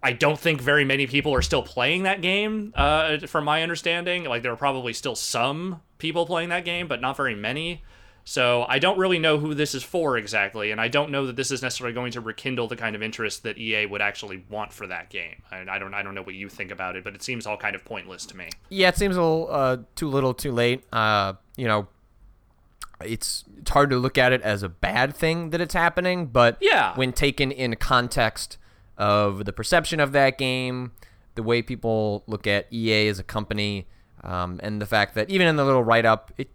[0.00, 2.72] I don't think very many people are still playing that game.
[2.76, 7.00] Uh, from my understanding, like there are probably still some people playing that game, but
[7.00, 7.82] not very many.
[8.28, 11.36] So I don't really know who this is for exactly, and I don't know that
[11.36, 14.70] this is necessarily going to rekindle the kind of interest that EA would actually want
[14.70, 15.36] for that game.
[15.50, 17.56] And I don't, I don't know what you think about it, but it seems all
[17.56, 18.50] kind of pointless to me.
[18.68, 20.84] Yeah, it seems a little uh, too little, too late.
[20.92, 21.88] Uh, you know,
[23.02, 26.58] it's it's hard to look at it as a bad thing that it's happening, but
[26.60, 26.94] Yeah.
[26.96, 28.58] when taken in context
[28.98, 30.92] of the perception of that game,
[31.34, 33.86] the way people look at EA as a company,
[34.22, 36.50] um, and the fact that even in the little write up, it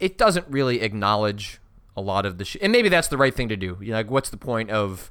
[0.00, 1.60] it doesn't really acknowledge
[1.96, 3.76] a lot of the sh- and maybe that's the right thing to do.
[3.80, 5.10] You know, like what's the point of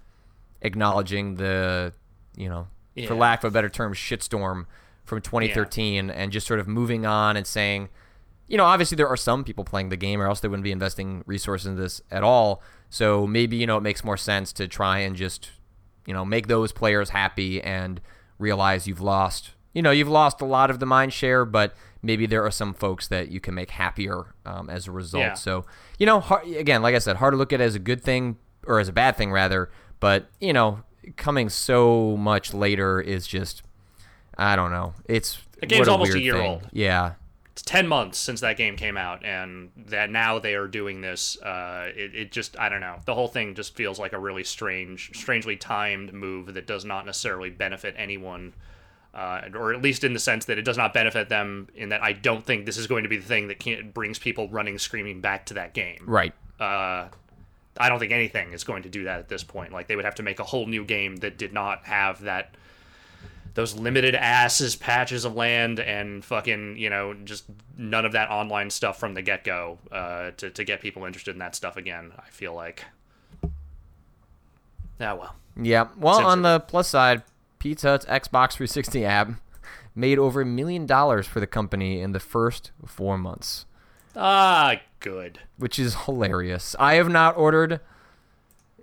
[0.61, 1.93] acknowledging the
[2.35, 2.67] you know,
[3.07, 4.65] for lack of a better term, shitstorm
[5.05, 7.89] from 2013 and just sort of moving on and saying,
[8.47, 10.71] you know, obviously there are some people playing the game or else they wouldn't be
[10.71, 12.61] investing resources in this at all.
[12.89, 15.51] So maybe, you know, it makes more sense to try and just,
[16.05, 18.01] you know, make those players happy and
[18.37, 22.25] realize you've lost, you know, you've lost a lot of the mind share, but maybe
[22.25, 25.21] there are some folks that you can make happier um, as a result.
[25.23, 25.33] Yeah.
[25.33, 25.65] So,
[25.97, 28.01] you know, hard, again, like I said, hard to look at it as a good
[28.01, 29.69] thing or as a bad thing rather,
[29.99, 30.83] but, you know,
[31.17, 33.63] coming so much later is just,
[34.37, 34.93] I don't know.
[35.05, 36.49] It's The game's a almost a year thing.
[36.49, 36.69] old.
[36.71, 37.13] Yeah.
[37.51, 41.37] It's ten months since that game came out, and that now they are doing this.
[41.41, 42.99] Uh, it, it just, I don't know.
[43.05, 47.05] The whole thing just feels like a really strange, strangely timed move that does not
[47.05, 48.53] necessarily benefit anyone.
[49.13, 51.67] Uh, or at least in the sense that it does not benefit them.
[51.75, 54.19] In that, I don't think this is going to be the thing that can, brings
[54.19, 56.03] people running, screaming back to that game.
[56.05, 56.33] Right.
[56.59, 57.07] uh,
[57.79, 59.71] I don't think anything is going to do that at this point.
[59.71, 62.55] Like they would have to make a whole new game that did not have that
[63.53, 67.45] those limited asses patches of land and fucking you know just
[67.77, 71.31] none of that online stuff from the get go uh, to to get people interested
[71.31, 72.11] in that stuff again.
[72.17, 72.83] I feel like.
[74.99, 75.87] Yeah, well, Yeah.
[75.97, 77.23] Well, on the plus side,
[77.59, 79.29] Pizza Hut's Xbox 360 app
[79.93, 83.65] made over a million dollars for the company in the first four months,
[84.15, 85.39] ah, good.
[85.57, 86.75] which is hilarious.
[86.79, 87.81] I have not ordered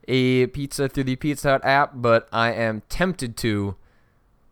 [0.09, 3.77] a pizza through the Pizza Hut app, but I am tempted to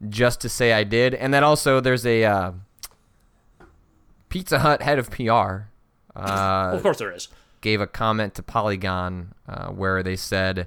[0.09, 1.15] just to say I did.
[1.15, 2.53] And then also, there's a uh,
[4.29, 5.69] Pizza Hut head of PR.
[6.17, 7.29] Uh, of course there is.
[7.61, 10.67] gave a comment to Polygon uh, where they said,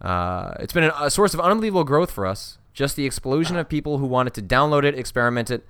[0.00, 2.58] uh, It's been a source of unbelievable growth for us.
[2.72, 5.66] Just the explosion of people who wanted to download it, experiment it,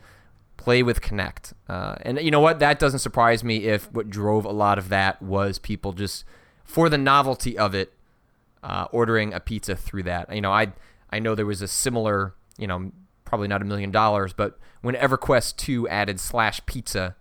[0.57, 1.55] play with Kinect.
[1.68, 2.59] Uh, and you know what?
[2.59, 6.24] That doesn't surprise me if what drove a lot of that was people just,
[6.64, 7.92] for the novelty of it,
[8.62, 10.32] uh, ordering a pizza through that.
[10.34, 10.72] You know, I
[11.11, 12.92] I know there was a similar, you know,
[13.24, 17.16] probably not a million dollars, but when EverQuest 2 added slash pizza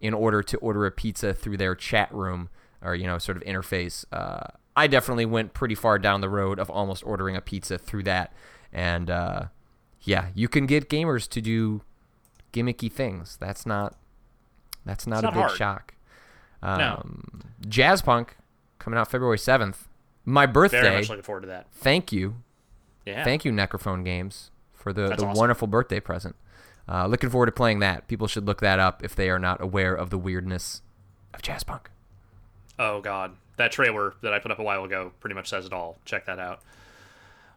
[0.00, 2.48] in order to order a pizza through their chat room
[2.82, 6.58] or you know sort of interface, uh, I definitely went pretty far down the road
[6.58, 8.32] of almost ordering a pizza through that.
[8.76, 9.44] And uh,
[10.02, 11.80] yeah, you can get gamers to do
[12.52, 13.36] gimmicky things.
[13.40, 13.96] That's not
[14.84, 15.56] that's not It's a big hard.
[15.56, 15.94] shock.
[16.62, 17.00] No.
[17.02, 18.28] Um, Jazzpunk
[18.78, 19.88] coming out February seventh.
[20.26, 20.82] My birthday.
[20.82, 21.68] Very much looking forward to that.
[21.72, 22.36] Thank you,
[23.06, 23.24] Yeah.
[23.24, 25.38] thank you, Necrophone Games, for the, That's the awesome.
[25.38, 26.36] wonderful birthday present.
[26.88, 28.06] Uh, looking forward to playing that.
[28.08, 30.82] People should look that up if they are not aware of the weirdness
[31.32, 31.86] of Jazzpunk.
[32.78, 35.72] Oh god, that trailer that I put up a while ago pretty much says it
[35.72, 35.98] all.
[36.04, 36.60] Check that out.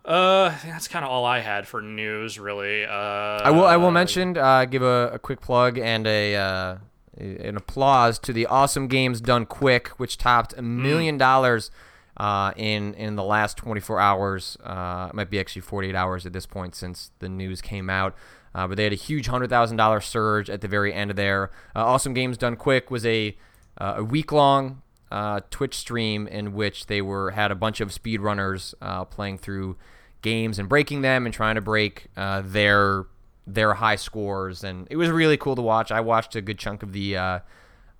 [0.05, 2.85] Uh, that's kind of all I had for news, really.
[2.85, 6.77] Uh, I will I will mention uh, give a, a quick plug and a uh,
[7.17, 11.69] an applause to the awesome games done quick, which topped a million dollars
[12.17, 14.57] uh, in in the last 24 hours.
[14.63, 18.15] Uh, it might be actually 48 hours at this point since the news came out.
[18.53, 21.17] Uh, but they had a huge hundred thousand dollar surge at the very end of
[21.17, 21.51] there.
[21.75, 23.37] Uh, awesome games done quick was a
[23.77, 24.81] uh, a week long
[25.11, 29.77] uh, Twitch stream in which they were had a bunch of speedrunners uh, playing through
[30.21, 33.05] games and breaking them and trying to break uh, their
[33.47, 35.91] their high scores and it was really cool to watch.
[35.91, 37.39] I watched a good chunk of the uh,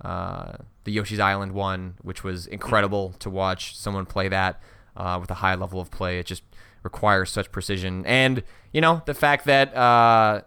[0.01, 0.53] uh,
[0.83, 4.61] the Yoshi's Island one, which was incredible to watch someone play that
[4.95, 6.19] uh, with a high level of play.
[6.19, 6.43] It just
[6.83, 8.41] requires such precision and
[8.71, 10.41] you know the fact that uh,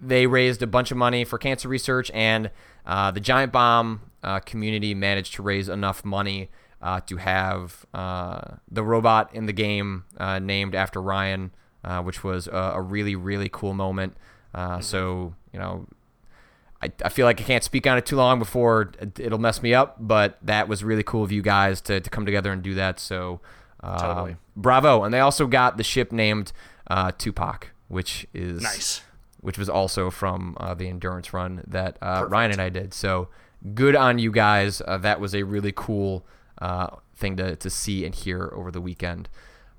[0.00, 2.50] they raised a bunch of money for cancer research and
[2.84, 6.50] the giant bomb uh, community managed to raise enough money
[6.80, 11.52] uh, to have uh, the robot in the game uh, named after Ryan,
[11.84, 14.16] uh, which was a, a, really, really cool moment.
[14.54, 14.82] Mm-hmm.
[14.82, 15.86] So, you know,
[16.82, 19.74] I, I feel like I can't speak on it too long before it'll mess me
[19.74, 22.74] up, but that was really cool of you guys to, to come together and do
[22.74, 22.98] that.
[22.98, 23.40] So,
[23.82, 24.36] totally.
[24.56, 25.04] bravo.
[25.04, 26.52] And they also got the ship named
[27.18, 29.02] Tupac, which is nice
[29.42, 32.94] which was also from uh, the endurance run that uh, Ryan and I did.
[32.94, 33.28] So
[33.74, 34.82] good on you guys.
[34.86, 36.26] Uh, that was a really cool
[36.60, 39.28] uh, thing to, to see and hear over the weekend.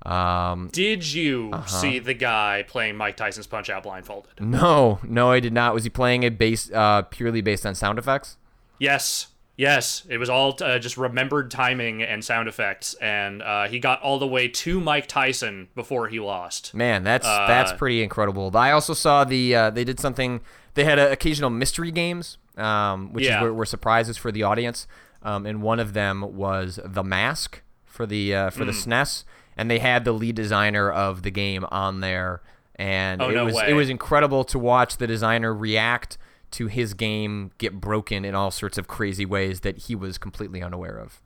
[0.04, 1.66] Um, did you uh-huh.
[1.66, 4.40] see the guy playing Mike Tyson's Punch Out blindfolded?
[4.40, 5.72] No, no, I did not.
[5.72, 8.36] Was he playing it based uh, purely based on sound effects?
[8.78, 9.28] Yes.
[9.56, 14.02] Yes, it was all uh, just remembered timing and sound effects, and uh, he got
[14.02, 16.74] all the way to Mike Tyson before he lost.
[16.74, 18.50] Man, that's uh, that's pretty incredible.
[18.56, 20.40] I also saw the uh, they did something.
[20.74, 23.38] They had occasional mystery games, um, which yeah.
[23.38, 24.86] is, were, were, surprises for the audience.
[25.22, 28.66] Um, and one of them was the mask for the uh, for mm.
[28.66, 29.24] the SNES,
[29.56, 32.42] and they had the lead designer of the game on there,
[32.76, 33.70] and oh, it no was way.
[33.70, 36.18] it was incredible to watch the designer react
[36.50, 40.62] to his game get broken in all sorts of crazy ways that he was completely
[40.62, 41.20] unaware of.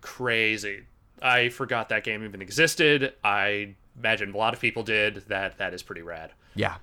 [0.00, 0.84] Crazy.
[1.20, 3.14] I forgot that game even existed.
[3.24, 5.16] I imagine a lot of people did.
[5.28, 6.32] That that is pretty rad.
[6.54, 6.76] Yeah.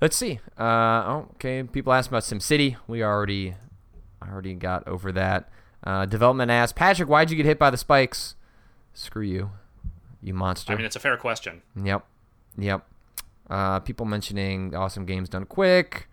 [0.00, 0.40] Let's see.
[0.58, 0.62] Uh,
[1.06, 1.62] oh, okay.
[1.62, 2.76] People asked about SimCity.
[2.86, 3.54] We already
[4.22, 5.48] I already got over that.
[5.84, 8.34] Uh, development asked Patrick, why'd you get hit by the spikes?
[8.94, 9.50] Screw you,
[10.22, 10.72] you monster.
[10.72, 11.62] I mean, it's a fair question.
[11.80, 12.04] Yep.
[12.58, 12.84] Yep.
[13.48, 16.08] Uh, people mentioning awesome games done quick.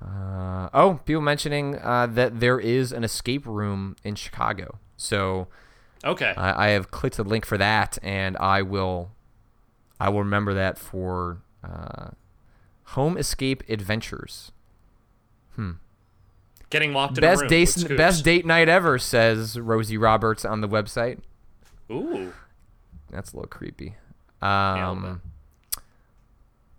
[0.00, 4.78] Uh, oh, people mentioning uh, that there is an escape room in Chicago.
[4.96, 5.48] So,
[6.04, 9.10] okay, I, I have clicked the link for that, and I will,
[9.98, 12.10] I will remember that for uh,
[12.90, 14.50] Home Escape Adventures.
[15.54, 15.72] Hmm.
[16.70, 17.48] Getting locked in best a room.
[17.48, 21.18] Date, best date night ever, says Rosie Roberts on the website.
[21.90, 22.32] Ooh,
[23.10, 23.94] that's a little creepy.
[24.42, 25.20] Um,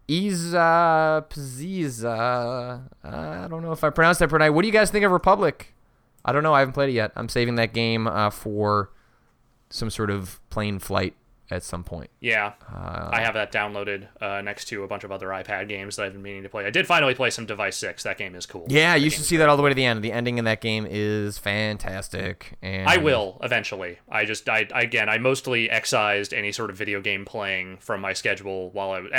[0.08, 2.82] Iza Pziza.
[3.04, 4.50] I don't know if I pronounced that right.
[4.50, 5.74] What do you guys think of Republic?
[6.26, 6.54] I don't know.
[6.54, 7.12] I haven't played it yet.
[7.16, 8.92] I'm saving that game uh, for
[9.70, 11.16] some sort of plane flight
[11.52, 12.10] at some point.
[12.20, 15.98] Yeah, uh, I have that downloaded uh, next to a bunch of other iPad games
[15.98, 16.66] that I've been meaning to play.
[16.66, 18.04] I did finally play some Device Six.
[18.04, 18.66] That game is cool.
[18.70, 20.04] Yeah, that you should see that all the way to the end.
[20.04, 22.58] The ending in that game is fantastic.
[22.62, 24.00] And I will eventually.
[24.10, 28.14] I just, I again, I mostly excised any sort of video game playing from my
[28.14, 29.12] schedule while I was,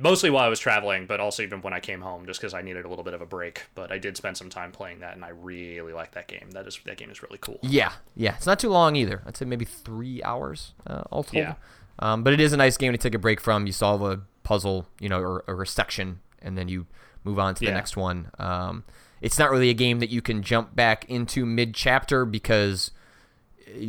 [0.00, 2.62] mostly while I was traveling, but also even when I came home, just because I
[2.62, 3.66] needed a little bit of a break.
[3.74, 6.50] But I did spend some time playing that, and I really like that game.
[6.52, 7.58] That is that game is really cool.
[7.62, 9.22] Yeah, yeah, it's not too long either.
[9.26, 11.42] I'd say maybe three hours uh, all told.
[11.42, 11.54] Yeah.
[11.98, 13.66] Um, but it is a nice game to take a break from.
[13.66, 16.86] You solve a puzzle, you know, or, or a section, and then you
[17.24, 18.30] move on to the next one.
[18.38, 18.84] Um,
[19.20, 22.90] it's not really a game that you can jump back into mid chapter because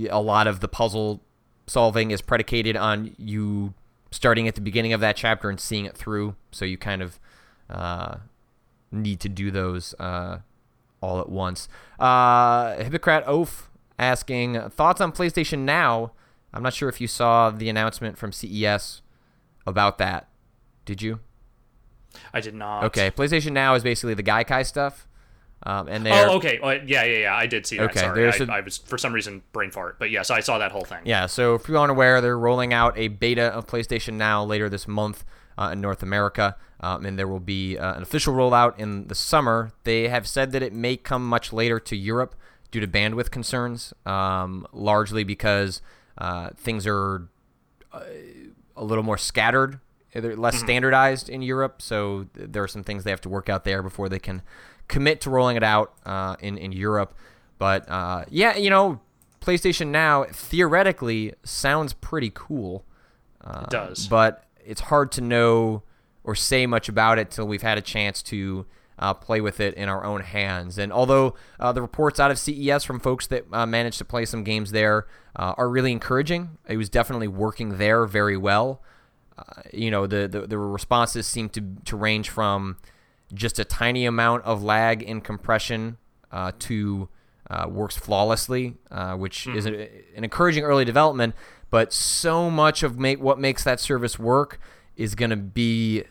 [0.10, 1.22] a lot of the puzzle
[1.66, 3.74] solving is predicated on you
[4.12, 6.36] starting at the beginning of that chapter and seeing it through.
[6.51, 7.20] So you kind of
[7.70, 8.18] uh,
[8.91, 10.39] need to do those uh,
[11.01, 11.68] all at once.
[11.99, 16.12] Uh, Hippocrat Oaf asking thoughts on PlayStation Now
[16.54, 19.01] I'm not sure if you saw the announcement from CES
[19.66, 20.28] about that.
[20.86, 21.20] Did you?
[22.34, 22.84] I did not.
[22.86, 25.08] Okay, PlayStation Now is basically the Gaikai stuff.
[25.66, 26.60] Um, and they're, oh, okay.
[26.62, 27.36] Oh, yeah, yeah, yeah.
[27.36, 27.91] I did see that.
[27.91, 30.58] Okay, Sorry, I, a, I was for some reason brain fart, but yes, I saw
[30.58, 30.99] that whole thing.
[31.06, 31.26] Yeah.
[31.26, 34.89] So if you aren't aware, they're rolling out a beta of PlayStation Now later this
[34.89, 35.24] month
[35.58, 39.16] uh, in North America, um, and there will be uh, an official rollout in the
[39.16, 39.72] summer.
[39.86, 42.36] They have said that it may come much later to Europe
[42.72, 45.82] due to bandwidth concerns, um, largely because
[46.18, 47.28] uh, things are
[47.91, 48.01] uh,
[48.76, 49.80] a little more scattered,
[50.14, 50.66] they're less mm-hmm.
[50.66, 51.82] standardized in Europe.
[51.82, 54.41] So there are some things they have to work out there before they can
[54.88, 57.14] commit to rolling it out uh, in in Europe.
[57.57, 58.99] But uh, yeah, you know,
[59.41, 62.86] PlayStation Now theoretically sounds pretty cool.
[63.41, 65.84] Uh, it does, but it's hard to know
[66.24, 68.66] or say much about it till we've had a chance to
[69.00, 70.78] uh, play with it in our own hands.
[70.78, 74.26] And although uh, the reports out of CES from folks that uh, managed to play
[74.26, 78.82] some games there uh, are really encouraging, it was definitely working there very well.
[79.38, 82.78] Uh, you know, the, the, the responses seem to to range from
[83.34, 85.98] just a tiny amount of lag in compression
[86.32, 87.10] uh, to
[87.68, 88.76] works flawlessly,
[89.16, 89.56] which mm.
[89.56, 91.36] is a, an encouraging early development.
[91.70, 94.60] But so much of make, what makes that service work
[94.96, 96.04] is going to be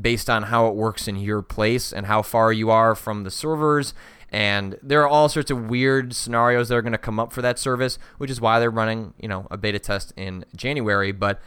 [0.00, 3.30] based on how it works in your place and how far you are from the
[3.30, 3.94] servers.
[4.32, 7.42] And there are all sorts of weird scenarios that are going to come up for
[7.42, 11.10] that service, which is why they're running, you know, a beta test in January.
[11.10, 11.40] But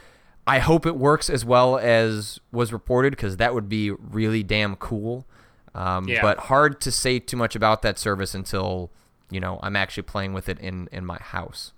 [0.46, 4.76] I hope it works as well as was reported because that would be really damn
[4.76, 5.26] cool.
[5.74, 6.20] Um, yeah.
[6.20, 8.90] But hard to say too much about that service until
[9.30, 11.72] you know I'm actually playing with it in in my house.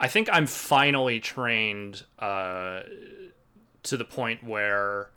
[0.00, 2.80] I think I'm finally trained uh,
[3.84, 5.10] to the point where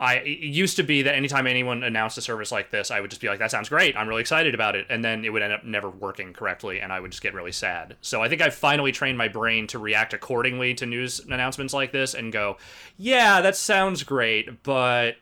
[0.00, 3.10] I it used to be that anytime anyone announced a service like this, I would
[3.10, 3.96] just be like, "That sounds great!
[3.96, 6.92] I'm really excited about it," and then it would end up never working correctly, and
[6.92, 7.96] I would just get really sad.
[8.00, 11.90] So I think I've finally trained my brain to react accordingly to news announcements like
[11.90, 12.58] this and go,
[12.96, 15.16] "Yeah, that sounds great, but."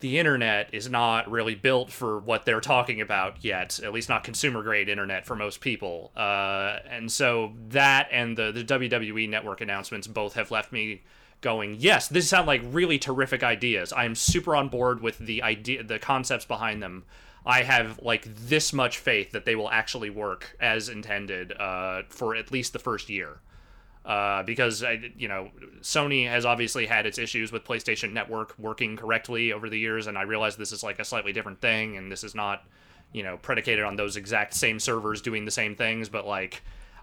[0.00, 4.22] The internet is not really built for what they're talking about yet, at least not
[4.22, 6.12] consumer grade internet for most people.
[6.16, 11.02] Uh, and so that and the, the WWE network announcements both have left me
[11.40, 13.92] going, yes, this sound like really terrific ideas.
[13.92, 17.04] I am super on board with the idea, the concepts behind them.
[17.46, 22.34] I have like this much faith that they will actually work as intended uh, for
[22.34, 23.40] at least the first year.
[24.04, 24.82] Uh, because
[25.18, 25.50] you know
[25.82, 30.16] Sony has obviously had its issues with PlayStation Network working correctly over the years, and
[30.16, 32.64] I realize this is like a slightly different thing, and this is not
[33.12, 36.62] you know predicated on those exact same servers doing the same things, but like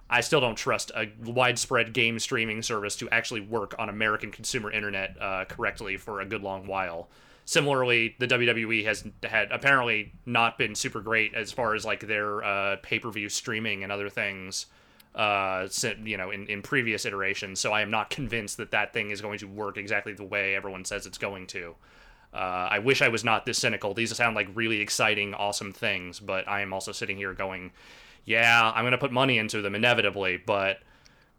[0.10, 4.72] I still don't trust a widespread game streaming service to actually work on American consumer
[4.72, 7.10] internet uh, correctly for a good long while.
[7.46, 12.44] Similarly, the WWE has had apparently not been super great as far as like their
[12.44, 14.68] uh, pay per view streaming and other things.
[15.14, 15.70] Uh,
[16.04, 17.58] you know, in, in previous iterations.
[17.62, 20.56] So I am not convinced that that thing is going to work exactly the way
[20.56, 21.74] everyone says it's going to.
[22.34, 23.94] Uh, I wish I was not this cynical.
[23.94, 27.72] These sound like really exciting, awesome things, but I am also sitting here going,
[28.26, 30.80] yeah, I'm gonna put money into them inevitably, but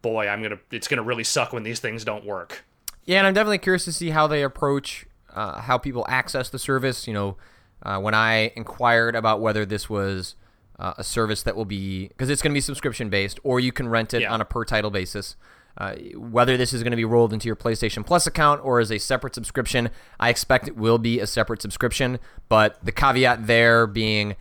[0.02, 2.64] boy, I'm gonna it's gonna really suck when these things don't work.
[3.04, 6.58] Yeah, and I'm definitely curious to see how they approach uh, how people access the
[6.58, 7.06] service.
[7.06, 7.36] You know,
[7.82, 10.34] uh, when I inquired about whether this was
[10.78, 13.72] uh, a service that will be because it's going to be subscription based, or you
[13.72, 14.32] can rent it yeah.
[14.32, 15.36] on a per title basis.
[15.78, 18.90] Uh, whether this is going to be rolled into your PlayStation Plus account or as
[18.90, 22.18] a separate subscription, I expect it will be a separate subscription.
[22.48, 24.36] But the caveat there being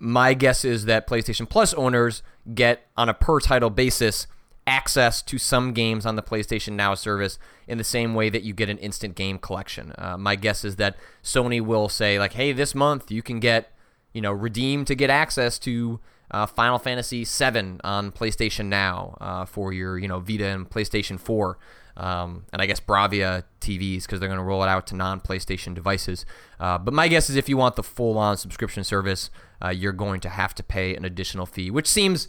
[0.00, 2.22] my guess is that PlayStation Plus owners
[2.54, 4.26] get on a per title basis
[4.66, 7.38] access to some games on the PlayStation Now service
[7.68, 9.92] in the same way that you get an instant game collection.
[9.98, 13.72] Uh, my guess is that Sony will say like, "Hey, this month you can get,
[14.12, 19.44] you know, redeem to get access to uh, Final Fantasy VII on PlayStation Now uh,
[19.44, 21.58] for your, you know, Vita and PlayStation 4."
[21.96, 25.20] Um, and I guess Bravia TVs because they're going to roll it out to non
[25.20, 26.24] PlayStation devices.
[26.58, 29.30] Uh, but my guess is if you want the full on subscription service,
[29.62, 32.28] uh, you're going to have to pay an additional fee, which seems,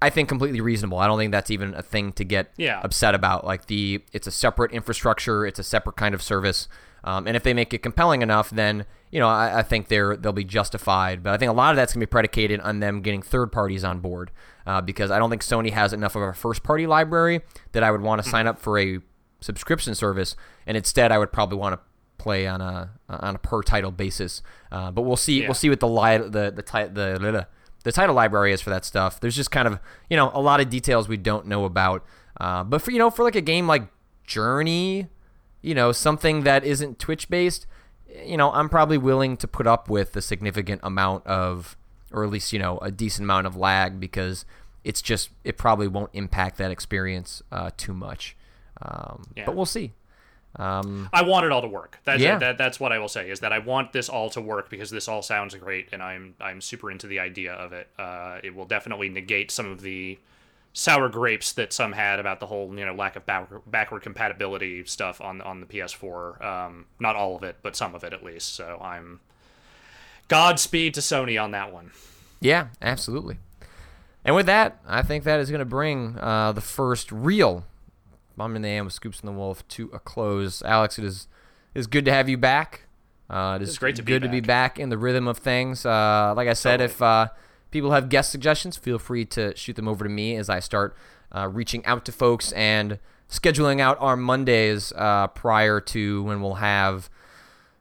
[0.00, 0.98] I think, completely reasonable.
[0.98, 2.80] I don't think that's even a thing to get yeah.
[2.82, 3.44] upset about.
[3.44, 6.68] Like the, it's a separate infrastructure, it's a separate kind of service.
[7.04, 10.16] Um, and if they make it compelling enough, then you know I, I, think they're
[10.16, 11.22] they'll be justified.
[11.22, 13.52] But I think a lot of that's going to be predicated on them getting third
[13.52, 14.30] parties on board
[14.66, 17.42] uh, because I don't think Sony has enough of a first party library
[17.72, 19.00] that I would want to sign up for a
[19.40, 20.34] subscription service,
[20.66, 21.80] and instead I would probably want to
[22.18, 24.42] play on a on a per title basis.
[24.70, 25.40] Uh, but we'll see.
[25.40, 25.48] Yeah.
[25.48, 27.46] We'll see what the li- the the, ti- the the
[27.84, 29.20] the title library is for that stuff.
[29.20, 29.78] There's just kind of
[30.10, 32.04] you know a lot of details we don't know about.
[32.40, 33.88] Uh, but for you know for like a game like
[34.24, 35.08] Journey,
[35.62, 37.66] you know something that isn't Twitch based,
[38.24, 41.76] you know I'm probably willing to put up with a significant amount of
[42.12, 44.44] or at least you know a decent amount of lag because
[44.82, 48.36] it's just it probably won't impact that experience uh, too much.
[48.82, 49.46] Um, yeah.
[49.46, 49.92] But we'll see.
[50.56, 51.98] Um, I want it all to work.
[52.04, 52.38] That's yeah.
[52.38, 54.90] that, that's what I will say is that I want this all to work because
[54.90, 57.88] this all sounds great and I'm I'm super into the idea of it.
[57.98, 60.18] Uh, it will definitely negate some of the
[60.72, 64.84] sour grapes that some had about the whole you know lack of backward, backward compatibility
[64.84, 66.44] stuff on on the PS4.
[66.44, 68.54] Um, not all of it, but some of it at least.
[68.54, 69.20] So I'm
[70.28, 71.90] Godspeed to Sony on that one.
[72.40, 73.38] Yeah, absolutely.
[74.24, 77.64] And with that, I think that is going to bring uh, the first real
[78.36, 80.62] Bombin' the AM with Scoops and the Wolf to a close.
[80.62, 81.28] Alex, it is
[81.74, 82.82] is good to have you back.
[83.28, 85.38] Uh, it is it's great to good be to be back in the rhythm of
[85.38, 85.84] things.
[85.86, 86.84] Uh, like I said, totally.
[86.86, 87.28] if uh,
[87.70, 90.96] people have guest suggestions, feel free to shoot them over to me as I start
[91.34, 96.54] uh, reaching out to folks and scheduling out our Mondays uh, prior to when we'll
[96.54, 97.10] have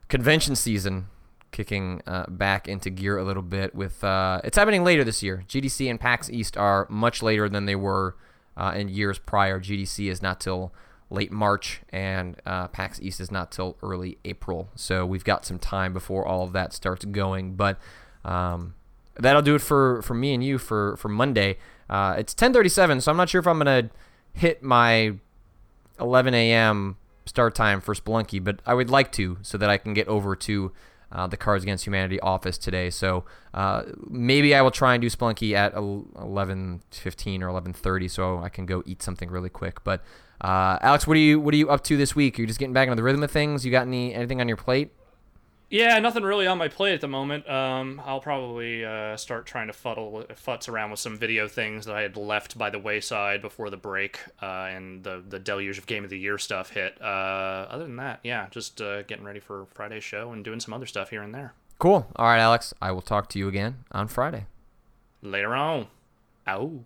[0.08, 1.08] convention season
[1.52, 5.44] kicking uh, back into gear a little bit with uh, it's happening later this year.
[5.48, 8.16] GDC and PAX East are much later than they were
[8.58, 9.60] uh, in years prior.
[9.60, 10.74] GDC is not till
[11.10, 14.70] late March, and uh, PAX East is not till early April.
[14.76, 17.56] So we've got some time before all of that starts going.
[17.56, 17.80] But
[18.26, 18.74] um,
[19.16, 21.58] that'll do it for, for me and you for for Monday.
[21.90, 23.90] Uh, it's 10:37, so I'm not sure if I'm gonna
[24.34, 25.14] hit my
[26.00, 26.98] 11 a.m.
[27.26, 30.36] start time for Spelunky, but I would like to so that I can get over
[30.36, 30.72] to
[31.14, 32.90] uh, the Cards Against Humanity office today.
[32.90, 38.50] So uh, maybe I will try and do Spelunky at 11:15 or 11:30, so I
[38.50, 39.84] can go eat something really quick.
[39.84, 40.04] But
[40.42, 42.38] uh, Alex, what are you what are you up to this week?
[42.38, 43.64] Are you just getting back into the rhythm of things?
[43.66, 44.92] You got any anything on your plate?
[45.74, 47.50] Yeah, nothing really on my plate at the moment.
[47.50, 51.96] Um, I'll probably uh, start trying to fuddle, futz around with some video things that
[51.96, 55.88] I had left by the wayside before the break uh, and the the deluge of
[55.88, 57.02] Game of the Year stuff hit.
[57.02, 60.76] Uh, other than that, yeah, just uh, getting ready for Friday's show and doing some
[60.76, 61.56] other stuff here and there.
[61.80, 62.06] Cool.
[62.18, 62.76] All right, Alex.
[62.80, 64.46] I will talk to you again on Friday.
[65.24, 65.88] Later on.
[66.48, 66.86] Ow.